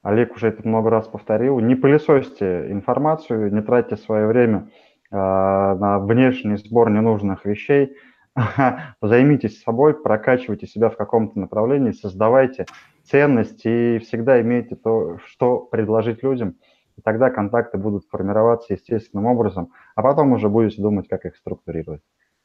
Олег 0.06 0.36
уже 0.36 0.50
это 0.50 0.66
много 0.68 0.92
раз 0.92 1.08
повторил, 1.08 1.60
не 1.60 1.74
пылесосьте 1.74 2.72
информацию, 2.72 3.52
не 3.52 3.62
тратьте 3.64 3.98
свое 3.98 4.28
время 4.28 4.70
э, 5.10 5.16
на 5.16 5.98
внешний 5.98 6.58
сбор 6.58 6.92
ненужных 6.92 7.44
вещей, 7.44 7.98
займитесь 9.02 9.64
собой, 9.64 9.96
прокачивайте 9.96 10.68
себя 10.68 10.92
в 10.92 10.96
каком-то 10.96 11.40
направлении, 11.40 11.92
создавайте 11.92 12.68
ценность 13.04 13.66
и 13.66 13.98
всегда 13.98 14.40
имейте 14.42 14.76
то, 14.76 15.18
что 15.26 15.58
предложить 15.58 16.22
людям. 16.22 16.54
И 17.00 17.02
тогда 17.02 17.32
контакты 17.32 17.80
будут 17.80 18.06
формироваться 18.06 18.74
естественным 18.74 19.26
образом, 19.26 19.72
а 19.96 20.04
потом 20.04 20.34
уже 20.34 20.50
будете 20.50 20.84
думать, 20.84 21.08
как 21.08 21.26
их 21.26 21.36
структурировать. 21.36 22.04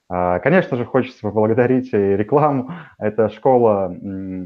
А, 0.08 0.38
конечно 0.38 0.78
же, 0.78 0.86
хочется 0.86 1.20
поблагодарить 1.20 1.92
и 1.92 1.98
рекламу. 1.98 2.70
Это 2.98 3.28
школа 3.28 3.94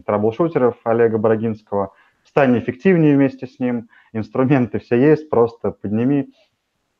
траблшутеров 0.05 0.79
Олега 0.83 1.18
Бородинского– 1.18 1.92
стань 2.25 2.59
эффективнее 2.59 3.17
вместе 3.17 3.47
с 3.47 3.59
ним, 3.59 3.89
инструменты 4.13 4.79
все 4.79 4.97
есть, 4.97 5.31
просто 5.31 5.71
подними 5.71 6.33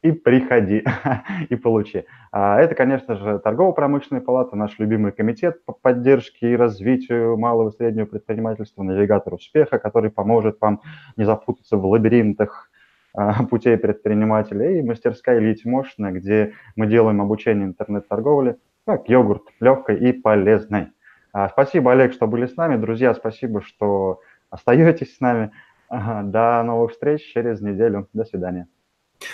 и 0.05 0.13
приходи 0.13 0.85
и 1.49 1.57
получи. 1.57 2.05
А 2.31 2.61
это, 2.61 2.75
конечно 2.75 3.17
же, 3.17 3.39
торгово-промышленная 3.39 4.21
палата, 4.21 4.55
наш 4.55 4.79
любимый 4.79 5.13
комитет 5.13 5.65
по 5.65 5.73
поддержке 5.73 6.53
и 6.53 6.57
развитию 6.57 7.39
малого 7.39 7.71
и 7.71 7.73
среднего 7.73 8.05
предпринимательства, 8.05 8.83
навигатор 8.83 9.33
успеха, 9.33 9.79
который 9.79 10.11
поможет 10.11 10.61
вам 10.61 10.83
не 11.17 11.25
запутаться 11.25 11.79
в 11.79 11.87
лабиринтах 11.87 12.71
а, 13.15 13.45
путей 13.51 13.79
предпринимателя, 13.79 14.79
и 14.79 14.83
мастерская 14.83 15.39
Ильи 15.39 15.55
Тимошина, 15.55 16.13
где 16.13 16.53
мы 16.77 16.87
делаем 16.87 17.23
обучение 17.23 17.67
интернет-торговли, 17.67 18.59
как 18.87 19.09
йогурт, 19.09 19.45
легкой 19.61 19.97
и 19.99 20.13
полезной. 20.13 20.89
А, 21.33 21.49
спасибо, 21.49 21.93
Олег, 21.93 22.13
что 22.13 22.27
были 22.27 22.45
с 22.47 22.57
нами. 22.57 22.77
Друзья, 22.77 23.15
спасибо, 23.15 23.63
что 23.63 24.21
остаетесь 24.55 25.17
с 25.17 25.21
нами. 25.21 25.51
До 25.91 26.63
новых 26.65 26.93
встреч 26.93 27.33
через 27.33 27.61
неделю. 27.61 28.09
До 28.13 28.25
свидания. 28.25 28.67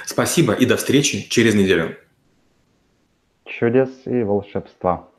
Спасибо 0.05 0.53
и 0.53 0.67
до 0.67 0.77
встречи 0.77 1.29
через 1.29 1.55
неделю. 1.55 1.97
Чудес 3.45 3.91
и 4.07 4.23
волшебства. 4.23 5.10